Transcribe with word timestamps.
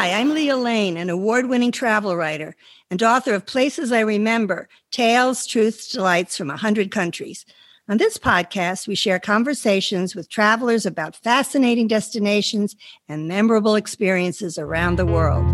Hi, 0.00 0.12
I'm 0.18 0.32
Lea 0.32 0.54
Lane, 0.54 0.96
an 0.96 1.10
award 1.10 1.50
winning 1.50 1.72
travel 1.72 2.16
writer 2.16 2.56
and 2.90 3.02
author 3.02 3.34
of 3.34 3.44
Places 3.44 3.92
I 3.92 4.00
Remember 4.00 4.66
Tales, 4.90 5.46
Truths, 5.46 5.92
Delights 5.92 6.38
from 6.38 6.48
100 6.48 6.90
Countries. 6.90 7.44
On 7.86 7.98
this 7.98 8.16
podcast, 8.16 8.88
we 8.88 8.94
share 8.94 9.18
conversations 9.18 10.16
with 10.16 10.30
travelers 10.30 10.86
about 10.86 11.16
fascinating 11.16 11.86
destinations 11.86 12.76
and 13.10 13.28
memorable 13.28 13.74
experiences 13.74 14.56
around 14.56 14.96
the 14.96 15.04
world. 15.04 15.44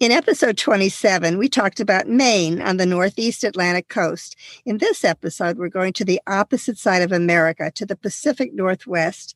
In 0.00 0.12
episode 0.12 0.58
27, 0.58 1.38
we 1.38 1.48
talked 1.48 1.80
about 1.80 2.08
Maine 2.08 2.60
on 2.60 2.76
the 2.76 2.84
Northeast 2.84 3.42
Atlantic 3.42 3.88
coast. 3.88 4.36
In 4.66 4.76
this 4.76 5.02
episode, 5.02 5.56
we're 5.56 5.70
going 5.70 5.94
to 5.94 6.04
the 6.04 6.20
opposite 6.26 6.76
side 6.76 7.00
of 7.00 7.10
America, 7.10 7.70
to 7.70 7.86
the 7.86 7.96
Pacific 7.96 8.52
Northwest. 8.52 9.34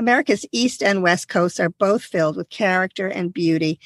America's 0.00 0.46
East 0.50 0.82
and 0.82 1.02
West 1.02 1.28
coasts 1.28 1.60
are 1.60 1.68
both 1.68 2.02
filled 2.02 2.34
with 2.34 2.48
character 2.48 3.06
and 3.06 3.34
beauty, 3.34 3.78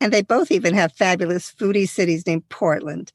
and 0.00 0.12
they 0.12 0.22
both 0.22 0.52
even 0.52 0.74
have 0.74 0.92
fabulous 0.92 1.52
foodie 1.52 1.88
cities 1.88 2.24
named 2.24 2.48
Portland. 2.50 3.12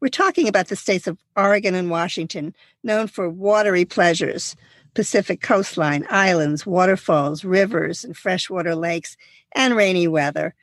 We're 0.00 0.08
talking 0.08 0.48
about 0.48 0.68
the 0.68 0.74
states 0.74 1.06
of 1.06 1.18
Oregon 1.36 1.74
and 1.74 1.90
Washington, 1.90 2.54
known 2.82 3.08
for 3.08 3.28
watery 3.28 3.84
pleasures, 3.84 4.56
Pacific 4.94 5.42
coastline, 5.42 6.06
islands, 6.08 6.64
waterfalls, 6.64 7.44
rivers, 7.44 8.04
and 8.04 8.16
freshwater 8.16 8.74
lakes, 8.74 9.18
and 9.54 9.76
rainy 9.76 10.08
weather. 10.08 10.54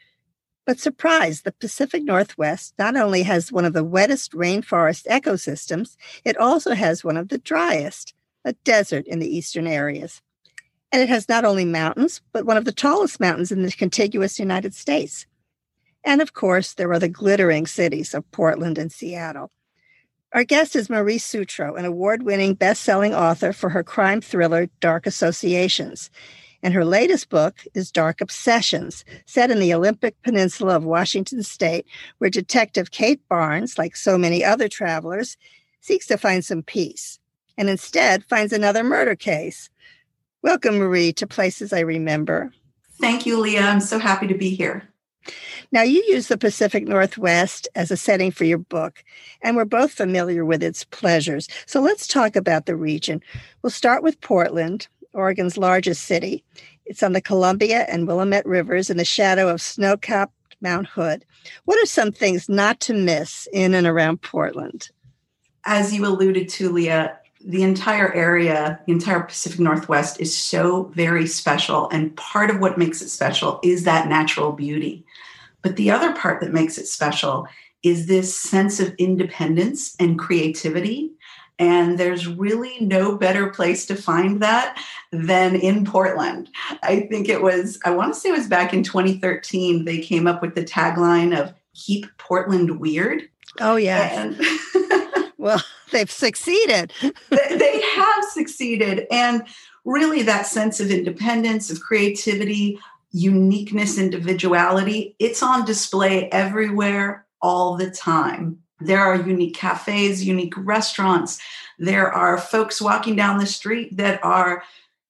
But 0.65 0.79
surprise, 0.79 1.43
the 1.43 1.51
Pacific 1.51 2.01
Northwest 2.03 2.73
not 2.79 2.95
only 2.95 3.21
has 3.21 3.51
one 3.51 3.65
of 3.65 3.73
the 3.73 3.83
wettest 3.83 4.31
rainforest 4.31 5.05
ecosystems, 5.05 5.95
it 6.25 6.37
also 6.37 6.73
has 6.73 7.03
one 7.03 7.17
of 7.17 7.29
the 7.29 7.37
driest, 7.37 8.15
a 8.43 8.53
desert 8.63 9.05
in 9.05 9.19
the 9.19 9.29
eastern 9.29 9.67
areas. 9.67 10.19
And 10.93 11.01
it 11.01 11.09
has 11.09 11.27
not 11.27 11.43
only 11.43 11.65
mountains, 11.65 12.21
but 12.33 12.45
one 12.45 12.55
of 12.55 12.65
the 12.65 12.71
tallest 12.71 13.19
mountains 13.19 13.51
in 13.51 13.63
the 13.63 13.71
contiguous 13.71 14.39
United 14.39 14.75
States. 14.75 15.25
And 16.03 16.21
of 16.21 16.33
course, 16.33 16.75
there 16.75 16.91
are 16.91 16.99
the 16.99 17.09
glittering 17.09 17.65
cities 17.65 18.13
of 18.13 18.29
Portland 18.29 18.77
and 18.77 18.91
Seattle. 18.91 19.49
Our 20.33 20.43
guest 20.43 20.75
is 20.75 20.91
Marie 20.91 21.17
Sutro, 21.17 21.73
an 21.73 21.85
award 21.85 22.21
winning 22.21 22.53
best 22.53 22.83
selling 22.83 23.11
author 23.11 23.53
for 23.53 23.69
her 23.69 23.83
crime 23.83 24.21
thriller, 24.21 24.67
Dark 24.81 25.07
Associations. 25.07 26.11
And 26.61 26.75
her 26.75 26.85
latest 26.85 27.27
book 27.29 27.65
is 27.73 27.91
Dark 27.91 28.21
Obsessions, 28.21 29.03
set 29.25 29.49
in 29.49 29.59
the 29.59 29.73
Olympic 29.73 30.21
Peninsula 30.21 30.75
of 30.75 30.83
Washington 30.83 31.41
state, 31.41 31.87
where 32.19 32.29
Detective 32.29 32.91
Kate 32.91 33.27
Barnes, 33.27 33.79
like 33.79 33.95
so 33.95 34.15
many 34.15 34.45
other 34.45 34.69
travelers, 34.69 35.37
seeks 35.81 36.05
to 36.05 36.19
find 36.19 36.45
some 36.45 36.61
peace 36.61 37.19
and 37.57 37.67
instead 37.67 38.23
finds 38.25 38.53
another 38.53 38.83
murder 38.83 39.15
case. 39.15 39.71
Welcome, 40.43 40.77
Marie, 40.77 41.13
to 41.13 41.25
Places 41.25 41.71
I 41.71 41.79
Remember. 41.79 42.51
Thank 42.99 43.25
you, 43.25 43.39
Lea. 43.39 43.59
I'm 43.59 43.79
so 43.79 43.97
happy 43.97 44.27
to 44.27 44.33
be 44.33 44.49
here. 44.49 44.89
Now, 45.71 45.83
you 45.83 46.03
use 46.09 46.27
the 46.27 46.37
Pacific 46.37 46.85
Northwest 46.85 47.69
as 47.75 47.91
a 47.91 47.95
setting 47.95 48.29
for 48.29 48.43
your 48.43 48.57
book, 48.57 49.05
and 49.41 49.55
we're 49.55 49.63
both 49.63 49.93
familiar 49.93 50.43
with 50.43 50.61
its 50.61 50.83
pleasures. 50.83 51.47
So 51.65 51.79
let's 51.79 52.07
talk 52.07 52.35
about 52.35 52.65
the 52.65 52.75
region. 52.75 53.23
We'll 53.61 53.69
start 53.69 54.03
with 54.03 54.19
Portland, 54.19 54.89
Oregon's 55.13 55.57
largest 55.57 56.03
city. 56.03 56.43
It's 56.85 57.03
on 57.03 57.13
the 57.13 57.21
Columbia 57.21 57.85
and 57.87 58.05
Willamette 58.05 58.45
Rivers 58.45 58.89
in 58.89 58.97
the 58.97 59.05
shadow 59.05 59.47
of 59.47 59.61
snow 59.61 59.95
capped 59.95 60.57
Mount 60.59 60.87
Hood. 60.87 61.23
What 61.63 61.81
are 61.81 61.85
some 61.85 62.11
things 62.11 62.49
not 62.49 62.81
to 62.81 62.93
miss 62.93 63.47
in 63.53 63.73
and 63.73 63.87
around 63.87 64.21
Portland? 64.21 64.89
As 65.63 65.93
you 65.93 66.05
alluded 66.05 66.49
to, 66.49 66.69
Lea, 66.69 67.07
the 67.45 67.63
entire 67.63 68.13
area, 68.13 68.79
the 68.85 68.93
entire 68.93 69.21
Pacific 69.21 69.59
Northwest 69.59 70.19
is 70.19 70.35
so 70.35 70.85
very 70.95 71.27
special. 71.27 71.89
And 71.89 72.15
part 72.15 72.49
of 72.49 72.59
what 72.59 72.77
makes 72.77 73.01
it 73.01 73.09
special 73.09 73.59
is 73.63 73.83
that 73.83 74.07
natural 74.07 74.51
beauty. 74.51 75.05
But 75.61 75.75
the 75.75 75.91
other 75.91 76.13
part 76.13 76.41
that 76.41 76.53
makes 76.53 76.77
it 76.77 76.87
special 76.87 77.47
is 77.83 78.05
this 78.05 78.37
sense 78.37 78.79
of 78.79 78.93
independence 78.95 79.95
and 79.99 80.17
creativity 80.17 81.11
and 81.59 81.97
there's 81.97 82.27
really 82.27 82.79
no 82.81 83.15
better 83.17 83.49
place 83.49 83.85
to 83.85 83.95
find 83.95 84.41
that 84.41 84.81
than 85.11 85.55
in 85.55 85.85
Portland. 85.85 86.49
I 86.81 87.01
think 87.01 87.29
it 87.29 87.41
was, 87.41 87.79
I 87.85 87.91
want 87.91 88.13
to 88.13 88.19
say 88.19 88.29
it 88.29 88.37
was 88.37 88.47
back 88.47 88.73
in 88.73 88.83
2013, 88.83 89.85
they 89.85 89.99
came 89.99 90.27
up 90.27 90.41
with 90.41 90.55
the 90.55 90.63
tagline 90.63 91.39
of 91.39 91.53
Keep 91.75 92.07
Portland 92.17 92.79
Weird. 92.79 93.29
Oh, 93.59 93.75
yeah. 93.75 94.23
And 94.23 94.41
well, 95.37 95.61
they've 95.93 96.11
succeeded. 96.11 96.91
they 97.29 97.81
have 97.81 98.25
succeeded. 98.31 99.07
And 99.09 99.43
really, 99.85 100.23
that 100.23 100.47
sense 100.47 100.79
of 100.79 100.91
independence, 100.91 101.71
of 101.71 101.79
creativity, 101.79 102.79
uniqueness, 103.11 103.97
individuality, 103.97 105.15
it's 105.19 105.41
on 105.41 105.65
display 105.65 106.29
everywhere 106.29 107.25
all 107.41 107.77
the 107.77 107.91
time. 107.91 108.59
There 108.79 108.99
are 108.99 109.15
unique 109.15 109.55
cafes, 109.55 110.25
unique 110.25 110.55
restaurants. 110.57 111.39
There 111.79 112.11
are 112.11 112.37
folks 112.37 112.81
walking 112.81 113.15
down 113.15 113.37
the 113.37 113.45
street 113.45 113.95
that 113.97 114.23
are 114.23 114.63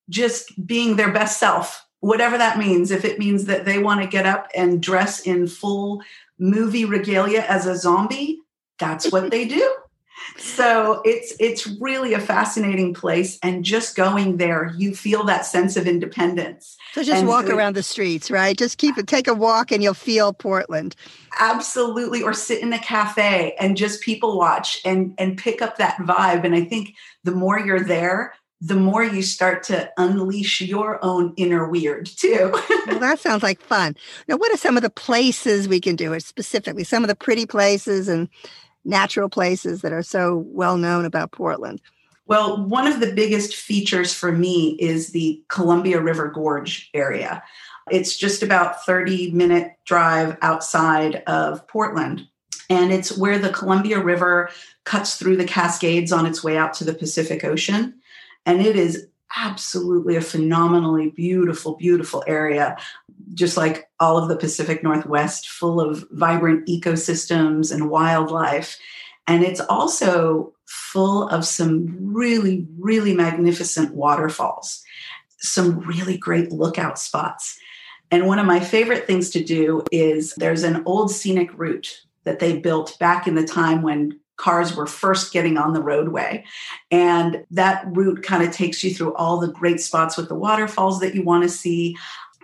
just 0.09 0.67
being 0.67 0.95
their 0.95 1.11
best 1.11 1.39
self, 1.39 1.85
whatever 2.01 2.37
that 2.37 2.57
means. 2.57 2.91
If 2.91 3.05
it 3.05 3.19
means 3.19 3.45
that 3.45 3.65
they 3.65 3.79
want 3.79 4.01
to 4.01 4.07
get 4.07 4.25
up 4.25 4.49
and 4.55 4.81
dress 4.81 5.21
in 5.21 5.47
full 5.47 6.03
movie 6.37 6.85
regalia 6.85 7.45
as 7.47 7.65
a 7.65 7.75
zombie, 7.75 8.39
that's 8.79 9.11
what 9.11 9.31
they 9.31 9.47
do 9.47 9.75
so 10.37 11.01
it's 11.05 11.33
it's 11.39 11.67
really 11.79 12.13
a 12.13 12.19
fascinating 12.19 12.93
place 12.93 13.39
and 13.43 13.63
just 13.63 13.95
going 13.95 14.37
there 14.37 14.73
you 14.77 14.95
feel 14.95 15.23
that 15.23 15.45
sense 15.45 15.77
of 15.77 15.87
independence 15.87 16.77
so 16.93 17.03
just 17.03 17.19
and 17.19 17.27
walk 17.27 17.47
so 17.47 17.55
around 17.55 17.75
the 17.75 17.83
streets 17.83 18.31
right 18.31 18.57
just 18.57 18.77
keep 18.77 18.97
it 18.97 19.07
take 19.07 19.27
a 19.27 19.33
walk 19.33 19.71
and 19.71 19.83
you'll 19.83 19.93
feel 19.93 20.33
portland 20.33 20.95
absolutely 21.39 22.21
or 22.21 22.33
sit 22.33 22.61
in 22.61 22.73
a 22.73 22.79
cafe 22.79 23.55
and 23.59 23.77
just 23.77 24.01
people 24.01 24.37
watch 24.37 24.79
and 24.85 25.13
and 25.17 25.37
pick 25.37 25.61
up 25.61 25.77
that 25.77 25.97
vibe 25.97 26.43
and 26.43 26.55
i 26.55 26.63
think 26.63 26.95
the 27.23 27.31
more 27.31 27.59
you're 27.59 27.83
there 27.83 28.33
the 28.65 28.75
more 28.75 29.03
you 29.03 29.21
start 29.21 29.61
to 29.61 29.91
unleash 29.97 30.61
your 30.61 31.03
own 31.03 31.33
inner 31.35 31.67
weird 31.67 32.05
too. 32.05 32.49
well, 32.87 32.99
that 32.99 33.19
sounds 33.19 33.43
like 33.43 33.59
fun. 33.59 33.93
Now, 34.29 34.37
what 34.37 34.53
are 34.53 34.57
some 34.57 34.77
of 34.77 34.83
the 34.83 34.89
places 34.89 35.67
we 35.67 35.81
can 35.81 35.97
do 35.97 36.13
it 36.13 36.23
specifically? 36.23 36.85
Some 36.85 37.03
of 37.03 37.09
the 37.09 37.15
pretty 37.15 37.45
places 37.45 38.07
and 38.07 38.29
natural 38.85 39.29
places 39.29 39.81
that 39.81 39.93
are 39.93 40.03
so 40.03 40.45
well 40.47 40.77
known 40.77 41.05
about 41.05 41.31
Portland? 41.31 41.81
Well, 42.25 42.65
one 42.65 42.87
of 42.87 42.99
the 42.99 43.11
biggest 43.13 43.55
features 43.55 44.13
for 44.13 44.31
me 44.31 44.77
is 44.79 45.09
the 45.09 45.43
Columbia 45.49 45.99
River 45.99 46.29
Gorge 46.29 46.89
area. 46.93 47.43
It's 47.91 48.15
just 48.17 48.43
about 48.43 48.85
30 48.85 49.31
minute 49.31 49.73
drive 49.85 50.37
outside 50.41 51.23
of 51.27 51.67
Portland. 51.67 52.27
And 52.69 52.93
it's 52.93 53.17
where 53.17 53.37
the 53.37 53.49
Columbia 53.49 54.01
River 54.01 54.49
cuts 54.85 55.15
through 55.15 55.35
the 55.35 55.45
Cascades 55.45 56.13
on 56.13 56.25
its 56.25 56.43
way 56.43 56.57
out 56.57 56.73
to 56.75 56.85
the 56.85 56.93
Pacific 56.93 57.43
Ocean. 57.43 57.95
And 58.45 58.61
it 58.61 58.77
is 58.77 59.07
absolutely 59.35 60.15
a 60.15 60.21
phenomenally 60.21 61.09
beautiful, 61.09 61.75
beautiful 61.75 62.23
area, 62.27 62.77
just 63.33 63.57
like 63.57 63.89
all 63.99 64.17
of 64.17 64.29
the 64.29 64.37
Pacific 64.37 64.83
Northwest, 64.83 65.49
full 65.49 65.79
of 65.81 66.05
vibrant 66.11 66.67
ecosystems 66.67 67.71
and 67.73 67.89
wildlife. 67.89 68.77
And 69.27 69.43
it's 69.43 69.61
also 69.61 70.53
full 70.65 71.27
of 71.29 71.45
some 71.45 71.95
really, 71.99 72.67
really 72.77 73.13
magnificent 73.13 73.93
waterfalls, 73.95 74.83
some 75.39 75.79
really 75.79 76.17
great 76.17 76.51
lookout 76.51 76.99
spots. 76.99 77.57
And 78.11 78.27
one 78.27 78.39
of 78.39 78.45
my 78.45 78.59
favorite 78.59 79.07
things 79.07 79.29
to 79.31 79.43
do 79.43 79.83
is 79.91 80.35
there's 80.35 80.63
an 80.63 80.83
old 80.85 81.09
scenic 81.11 81.49
route 81.57 82.01
that 82.25 82.39
they 82.39 82.59
built 82.59 82.97
back 82.99 83.27
in 83.27 83.35
the 83.35 83.45
time 83.45 83.81
when 83.81 84.19
cars 84.43 84.75
were 84.75 84.85
first 84.85 85.31
getting 85.31 85.57
on 85.57 85.71
the 85.73 85.81
roadway. 85.81 86.43
And 86.91 87.45
that 87.51 87.85
route 87.87 88.23
kind 88.23 88.43
of 88.43 88.51
takes 88.51 88.83
you 88.83 88.93
through 88.93 89.15
all 89.15 89.39
the 89.39 89.47
great 89.47 89.79
spots 89.79 90.17
with 90.17 90.27
the 90.27 90.35
waterfalls 90.35 90.99
that 90.99 91.15
you 91.15 91.23
want 91.23 91.43
to 91.43 91.49
see. 91.49 91.95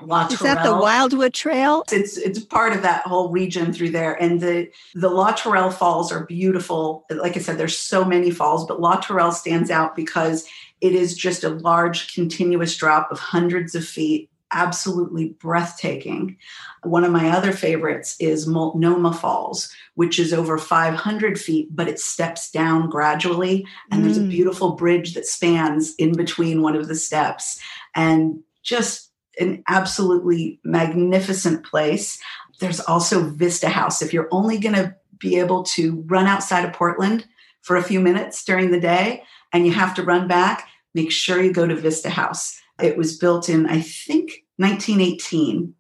La 0.02 0.28
Is 0.28 0.40
that 0.40 0.64
the 0.64 0.78
Wildwood 0.78 1.34
Trail? 1.34 1.84
It's 1.92 2.16
it's 2.16 2.40
part 2.40 2.72
of 2.72 2.84
that 2.84 3.06
whole 3.06 3.32
region 3.32 3.74
through 3.74 3.90
there, 3.90 4.14
and 4.14 4.40
the 4.40 4.70
the 4.96 5.10
Latourell 5.10 5.74
Falls 5.74 6.10
are 6.10 6.26
beautiful. 6.26 7.06
Like 7.12 7.36
I 7.36 7.42
said, 7.42 7.58
there's 7.58 7.78
so 7.78 8.06
many 8.06 8.32
falls, 8.32 8.66
but 8.66 8.80
Latourell 8.80 9.34
stands 9.34 9.70
out 9.70 9.98
because 9.98 10.48
it 10.80 10.96
is 10.96 11.18
just 11.18 11.44
a 11.44 11.50
large, 11.50 12.16
continuous 12.16 12.78
drop 12.78 13.12
of 13.12 13.20
hundreds 13.20 13.76
of 13.76 13.84
feet 13.84 14.29
absolutely 14.52 15.30
breathtaking. 15.40 16.38
One 16.84 17.04
of 17.04 17.12
my 17.12 17.30
other 17.30 17.52
favorites 17.52 18.16
is 18.20 18.48
Multnomah 18.48 19.14
Falls, 19.14 19.74
which 19.96 20.20
is 20.20 20.34
over 20.34 20.58
500 20.58 21.40
feet, 21.40 21.68
but 21.76 21.88
it 21.88 22.00
steps 22.00 22.50
down 22.52 22.90
gradually. 22.90 23.66
And 23.92 24.02
mm. 24.02 24.04
there's 24.06 24.18
a 24.18 24.22
mm. 24.22 24.30
beautiful 24.30 24.72
bridge 24.74 25.14
that 25.14 25.26
spans 25.26 25.96
in 25.96 26.14
between 26.16 26.62
one 26.62 26.76
of 26.76 26.88
the 26.88 26.96
steps. 26.96 27.60
And 27.96 28.40
just 28.64 29.12
an 29.40 29.64
absolutely 29.68 30.60
magnificent 30.64 31.66
place. 31.66 32.20
There's 32.60 32.80
also 32.82 33.24
Vista 33.24 33.70
House. 33.70 34.02
If 34.02 34.14
you're 34.14 34.28
only 34.32 34.58
going 34.58 34.76
to 34.76 34.96
be 35.18 35.38
able 35.40 35.64
to 35.64 36.04
run 36.08 36.28
outside 36.28 36.66
of 36.66 36.74
Portland 36.74 37.26
for 37.62 37.76
a 37.76 37.84
few 37.84 38.00
minutes 38.00 38.44
during 38.44 38.72
the 38.72 38.80
day 38.80 39.24
and 39.54 39.66
you 39.66 39.74
have 39.74 39.94
to 39.96 40.04
run 40.04 40.28
back, 40.28 40.68
make 40.94 41.12
sure 41.12 41.42
you 41.42 41.54
go 41.54 41.68
to 41.68 41.76
Vista 41.76 42.10
House 42.10 42.60
It 42.82 42.98
was 42.98 43.18
built 43.18 43.50
in, 43.50 43.68
I 43.68 43.82
think, 43.82 44.44
1918. 44.58 45.74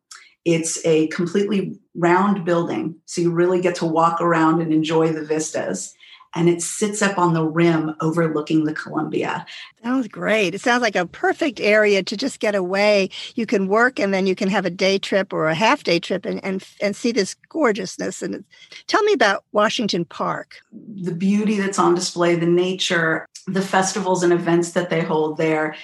It's 0.46 0.84
a 0.86 1.08
completely 1.08 1.80
round 1.96 2.46
building, 2.46 2.96
so 3.06 3.22
you 3.22 3.32
really 3.32 3.62
get 3.62 3.76
to 3.76 3.86
walk 3.86 4.22
around 4.22 4.62
and 4.62 4.74
enjoy 4.74 5.12
the 5.12 5.24
vistas 5.24 5.94
and 6.36 6.48
it 6.48 6.62
sits 6.62 7.02
up 7.02 7.18
on 7.18 7.34
the 7.34 7.44
rim 7.44 7.96
overlooking 8.02 8.66
the 8.66 8.74
Columbia. 8.74 9.46
Sounds 9.84 10.08
great. 10.08 10.54
It 10.54 10.62
sounds 10.62 10.82
like 10.82 10.96
a 10.96 11.08
perfect 11.08 11.60
area 11.60 12.04
to 12.04 12.16
just 12.16 12.40
get 12.40 12.54
away. 12.54 13.10
You 13.36 13.46
can 13.46 13.68
work 13.68 14.00
and 14.00 14.14
then 14.14 14.28
you 14.28 14.36
can 14.36 14.50
have 14.50 14.66
a 14.66 14.70
day 14.70 15.00
trip 15.00 15.34
or 15.34 15.48
a 15.48 15.56
half 15.56 15.84
day 15.84 16.00
trip 16.00 16.26
and, 16.26 16.44
and, 16.44 16.64
and 16.82 16.96
see 16.96 17.12
this 17.12 17.36
gorgeousness. 17.50 18.22
And 18.22 18.44
tell 18.88 19.02
me 19.04 19.14
about 19.14 19.44
Washington 19.52 20.06
Park. 20.06 20.58
The 20.72 21.14
beauty 21.14 21.60
that's 21.60 21.80
on 21.80 21.96
display, 21.96 22.36
the 22.36 22.46
nature, 22.46 23.26
the 23.54 23.62
festivals 23.62 24.24
and 24.24 24.34
events 24.34 24.72
that 24.72 24.90
they 24.90 25.02
hold 25.02 25.38
there 25.38 25.76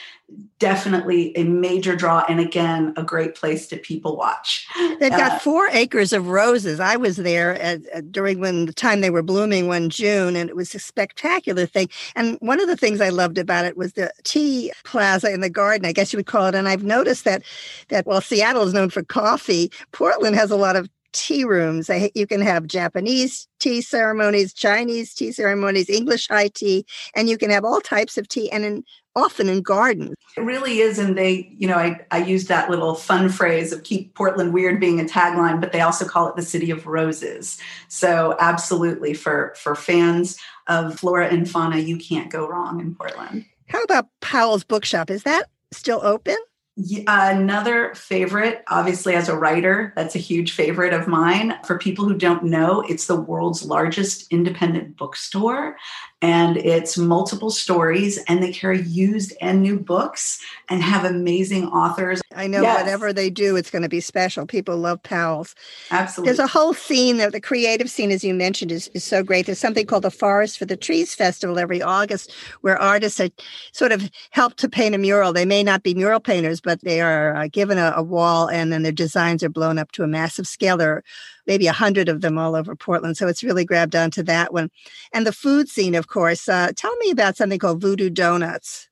definitely 0.57 1.35
a 1.37 1.43
major 1.43 1.95
draw 1.95 2.25
and 2.27 2.39
again 2.39 2.93
a 2.97 3.03
great 3.03 3.35
place 3.35 3.67
to 3.67 3.77
people 3.77 4.17
watch. 4.17 4.65
They've 4.99 5.11
got 5.11 5.33
uh, 5.33 5.39
four 5.39 5.67
acres 5.67 6.13
of 6.13 6.27
roses. 6.27 6.79
I 6.79 6.95
was 6.95 7.17
there 7.17 7.55
at, 7.61 7.85
at, 7.87 8.11
during 8.11 8.39
when 8.39 8.65
the 8.65 8.73
time 8.73 9.01
they 9.01 9.11
were 9.11 9.21
blooming 9.21 9.67
one 9.67 9.89
june 9.89 10.35
and 10.35 10.49
it 10.49 10.55
was 10.55 10.73
a 10.73 10.79
spectacular 10.79 11.65
thing. 11.65 11.89
And 12.15 12.37
one 12.39 12.59
of 12.59 12.67
the 12.67 12.77
things 12.77 13.01
i 13.01 13.09
loved 13.09 13.37
about 13.37 13.65
it 13.65 13.77
was 13.77 13.93
the 13.93 14.11
tea 14.23 14.71
plaza 14.83 15.31
in 15.31 15.41
the 15.41 15.49
garden 15.49 15.85
i 15.85 15.91
guess 15.91 16.11
you 16.11 16.17
would 16.17 16.25
call 16.25 16.47
it. 16.47 16.55
And 16.55 16.67
i've 16.67 16.83
noticed 16.83 17.25
that 17.25 17.43
that 17.89 18.07
while 18.07 18.21
seattle 18.21 18.63
is 18.63 18.73
known 18.73 18.89
for 18.89 19.03
coffee 19.03 19.71
portland 19.91 20.35
has 20.35 20.51
a 20.51 20.55
lot 20.55 20.75
of 20.75 20.89
tea 21.15 21.45
rooms. 21.45 21.89
You 22.13 22.27
can 22.27 22.41
have 22.41 22.67
Japanese 22.67 23.47
tea 23.59 23.81
ceremonies, 23.81 24.53
Chinese 24.53 25.13
tea 25.13 25.31
ceremonies, 25.31 25.89
English 25.89 26.27
high 26.27 26.49
tea, 26.49 26.85
and 27.15 27.29
you 27.29 27.37
can 27.37 27.49
have 27.49 27.63
all 27.63 27.79
types 27.81 28.17
of 28.17 28.27
tea 28.27 28.51
and 28.51 28.65
in, 28.65 28.83
often 29.15 29.47
in 29.47 29.61
gardens. 29.61 30.13
It 30.35 30.41
really 30.41 30.79
is. 30.79 30.99
And 30.99 31.17
they, 31.17 31.55
you 31.57 31.67
know, 31.67 31.77
I, 31.77 32.05
I 32.11 32.17
use 32.17 32.47
that 32.47 32.69
little 32.69 32.95
fun 32.95 33.29
phrase 33.29 33.71
of 33.71 33.83
keep 33.83 34.13
Portland 34.13 34.53
weird 34.53 34.79
being 34.79 34.99
a 34.99 35.05
tagline, 35.05 35.61
but 35.61 35.71
they 35.71 35.81
also 35.81 36.05
call 36.05 36.27
it 36.27 36.35
the 36.35 36.41
city 36.41 36.69
of 36.69 36.85
roses. 36.85 37.57
So 37.87 38.35
absolutely 38.39 39.13
for, 39.13 39.53
for 39.55 39.73
fans 39.73 40.37
of 40.67 40.99
flora 40.99 41.29
and 41.29 41.49
fauna, 41.49 41.77
you 41.77 41.97
can't 41.97 42.29
go 42.29 42.47
wrong 42.47 42.81
in 42.81 42.93
Portland. 42.93 43.45
How 43.69 43.81
about 43.83 44.07
Powell's 44.19 44.65
Bookshop? 44.65 45.09
Is 45.09 45.23
that 45.23 45.47
still 45.71 46.01
open? 46.03 46.35
Another 46.77 47.95
favorite, 47.95 48.65
obviously, 48.67 49.15
as 49.15 49.29
a 49.29 49.37
writer, 49.37 49.93
that's 49.95 50.15
a 50.15 50.19
huge 50.19 50.51
favorite 50.51 50.93
of 50.93 51.07
mine. 51.07 51.57
For 51.65 51.77
people 51.77 52.03
who 52.03 52.17
don't 52.17 52.43
know, 52.43 52.81
it's 52.81 53.07
the 53.07 53.19
world's 53.19 53.63
largest 53.63 54.31
independent 54.31 54.97
bookstore 54.97 55.77
and 56.25 56.57
it's 56.57 56.97
multiple 56.97 57.51
stories 57.51 58.17
and 58.27 58.41
they 58.41 58.51
carry 58.51 58.81
used 58.81 59.31
and 59.41 59.61
new 59.61 59.77
books 59.77 60.41
and 60.69 60.81
have 60.81 61.05
amazing 61.05 61.67
authors. 61.67 62.19
I 62.35 62.47
know 62.47 62.63
yes. 62.63 62.81
whatever 62.81 63.13
they 63.13 63.29
do 63.29 63.55
it's 63.55 63.69
going 63.69 63.83
to 63.83 63.89
be 63.89 63.99
special. 63.99 64.47
People 64.47 64.75
love 64.75 65.03
powell's 65.03 65.53
absolutely. 65.91 66.29
There's 66.29 66.39
a 66.39 66.47
whole 66.47 66.73
scene 66.73 67.17
there 67.17 67.29
the 67.29 67.39
creative 67.39 67.91
scene 67.91 68.09
as 68.09 68.23
you 68.23 68.33
mentioned 68.33 68.71
is, 68.71 68.87
is 68.95 69.03
so 69.03 69.21
great. 69.21 69.45
There's 69.45 69.59
something 69.59 69.85
called 69.85 70.03
the 70.03 70.09
forest 70.09 70.57
for 70.57 70.65
the 70.65 70.75
trees 70.75 71.13
festival 71.13 71.59
every 71.59 71.81
august 71.83 72.33
where 72.61 72.81
artists 72.81 73.19
are 73.19 73.29
sort 73.71 73.91
of 73.91 74.09
helped 74.31 74.57
to 74.57 74.67
paint 74.67 74.95
a 74.95 74.97
mural. 74.97 75.31
They 75.31 75.45
may 75.45 75.61
not 75.61 75.83
be 75.83 75.93
mural 75.93 76.19
painters 76.19 76.59
but 76.59 76.81
they 76.81 77.01
are 77.01 77.35
uh, 77.35 77.47
given 77.51 77.77
a, 77.77 77.93
a 77.95 78.01
wall 78.01 78.49
and 78.49 78.73
then 78.73 78.81
their 78.81 78.91
designs 78.91 79.43
are 79.43 79.49
blown 79.49 79.77
up 79.77 79.91
to 79.91 80.01
a 80.01 80.07
massive 80.07 80.47
scale. 80.47 80.77
There 80.77 81.03
maybe 81.47 81.67
a 81.67 81.73
hundred 81.73 82.09
of 82.09 82.21
them 82.21 82.37
all 82.37 82.55
over 82.55 82.75
Portland. 82.75 83.17
So 83.17 83.27
it's 83.27 83.43
really 83.43 83.65
grabbed 83.65 83.95
onto 83.95 84.23
that 84.23 84.53
one. 84.53 84.69
And 85.13 85.25
the 85.25 85.31
food 85.31 85.69
scene, 85.69 85.95
of 85.95 86.07
course. 86.07 86.47
Uh, 86.47 86.71
tell 86.75 86.95
me 86.97 87.11
about 87.11 87.37
something 87.37 87.59
called 87.59 87.81
Voodoo 87.81 88.09
Donuts. 88.09 88.89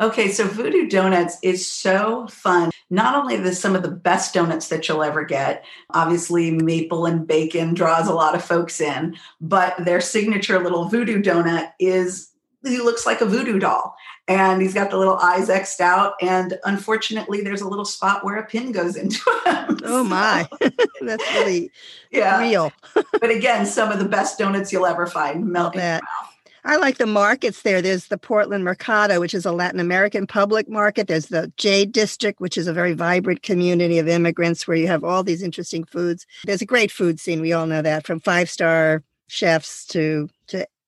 Okay, 0.00 0.30
so 0.30 0.46
Voodoo 0.46 0.88
Donuts 0.88 1.36
is 1.42 1.70
so 1.70 2.26
fun. 2.28 2.70
Not 2.88 3.14
only 3.14 3.36
the 3.36 3.54
some 3.54 3.76
of 3.76 3.82
the 3.82 3.90
best 3.90 4.32
donuts 4.32 4.68
that 4.68 4.88
you'll 4.88 5.02
ever 5.02 5.24
get, 5.24 5.62
obviously 5.90 6.50
maple 6.50 7.04
and 7.04 7.26
bacon 7.26 7.74
draws 7.74 8.08
a 8.08 8.14
lot 8.14 8.34
of 8.34 8.42
folks 8.42 8.80
in, 8.80 9.14
but 9.42 9.74
their 9.84 10.00
signature 10.00 10.58
little 10.58 10.88
voodoo 10.88 11.22
donut 11.22 11.72
is 11.78 12.30
he 12.64 12.78
looks 12.78 13.04
like 13.04 13.20
a 13.20 13.26
voodoo 13.26 13.58
doll 13.58 13.94
and 14.30 14.62
he's 14.62 14.72
got 14.72 14.90
the 14.90 14.96
little 14.96 15.16
eyes 15.16 15.48
xed 15.48 15.80
out 15.80 16.14
and 16.22 16.58
unfortunately 16.64 17.42
there's 17.42 17.60
a 17.60 17.68
little 17.68 17.84
spot 17.84 18.24
where 18.24 18.36
a 18.36 18.46
pin 18.46 18.70
goes 18.70 18.96
into 18.96 19.18
him 19.44 19.78
oh 19.84 20.04
my 20.04 20.48
that's 21.00 21.34
really 21.34 21.70
yeah. 22.10 22.40
real 22.40 22.72
but 22.94 23.30
again 23.30 23.66
some 23.66 23.90
of 23.90 23.98
the 23.98 24.08
best 24.08 24.38
donuts 24.38 24.72
you'll 24.72 24.86
ever 24.86 25.06
find 25.06 25.46
melt 25.46 25.74
that. 25.74 26.02
I 26.62 26.76
like 26.76 26.98
the 26.98 27.06
markets 27.06 27.62
there. 27.62 27.80
There's 27.80 28.08
the 28.08 28.18
Portland 28.18 28.64
Mercado, 28.64 29.18
which 29.18 29.32
is 29.32 29.46
a 29.46 29.52
Latin 29.52 29.80
American 29.80 30.26
public 30.26 30.68
market. 30.68 31.06
There's 31.06 31.28
the 31.28 31.50
Jade 31.56 31.90
District, 31.90 32.38
which 32.38 32.58
is 32.58 32.66
a 32.66 32.72
very 32.74 32.92
vibrant 32.92 33.42
community 33.42 33.98
of 33.98 34.06
immigrants 34.06 34.68
where 34.68 34.76
you 34.76 34.86
have 34.86 35.02
all 35.02 35.22
these 35.22 35.42
interesting 35.42 35.84
foods. 35.84 36.26
There's 36.44 36.60
a 36.60 36.66
great 36.66 36.90
food 36.90 37.18
scene. 37.18 37.40
We 37.40 37.54
all 37.54 37.66
know 37.66 37.80
that 37.80 38.06
from 38.06 38.20
five 38.20 38.50
star 38.50 39.02
chefs 39.30 39.86
to 39.86 40.28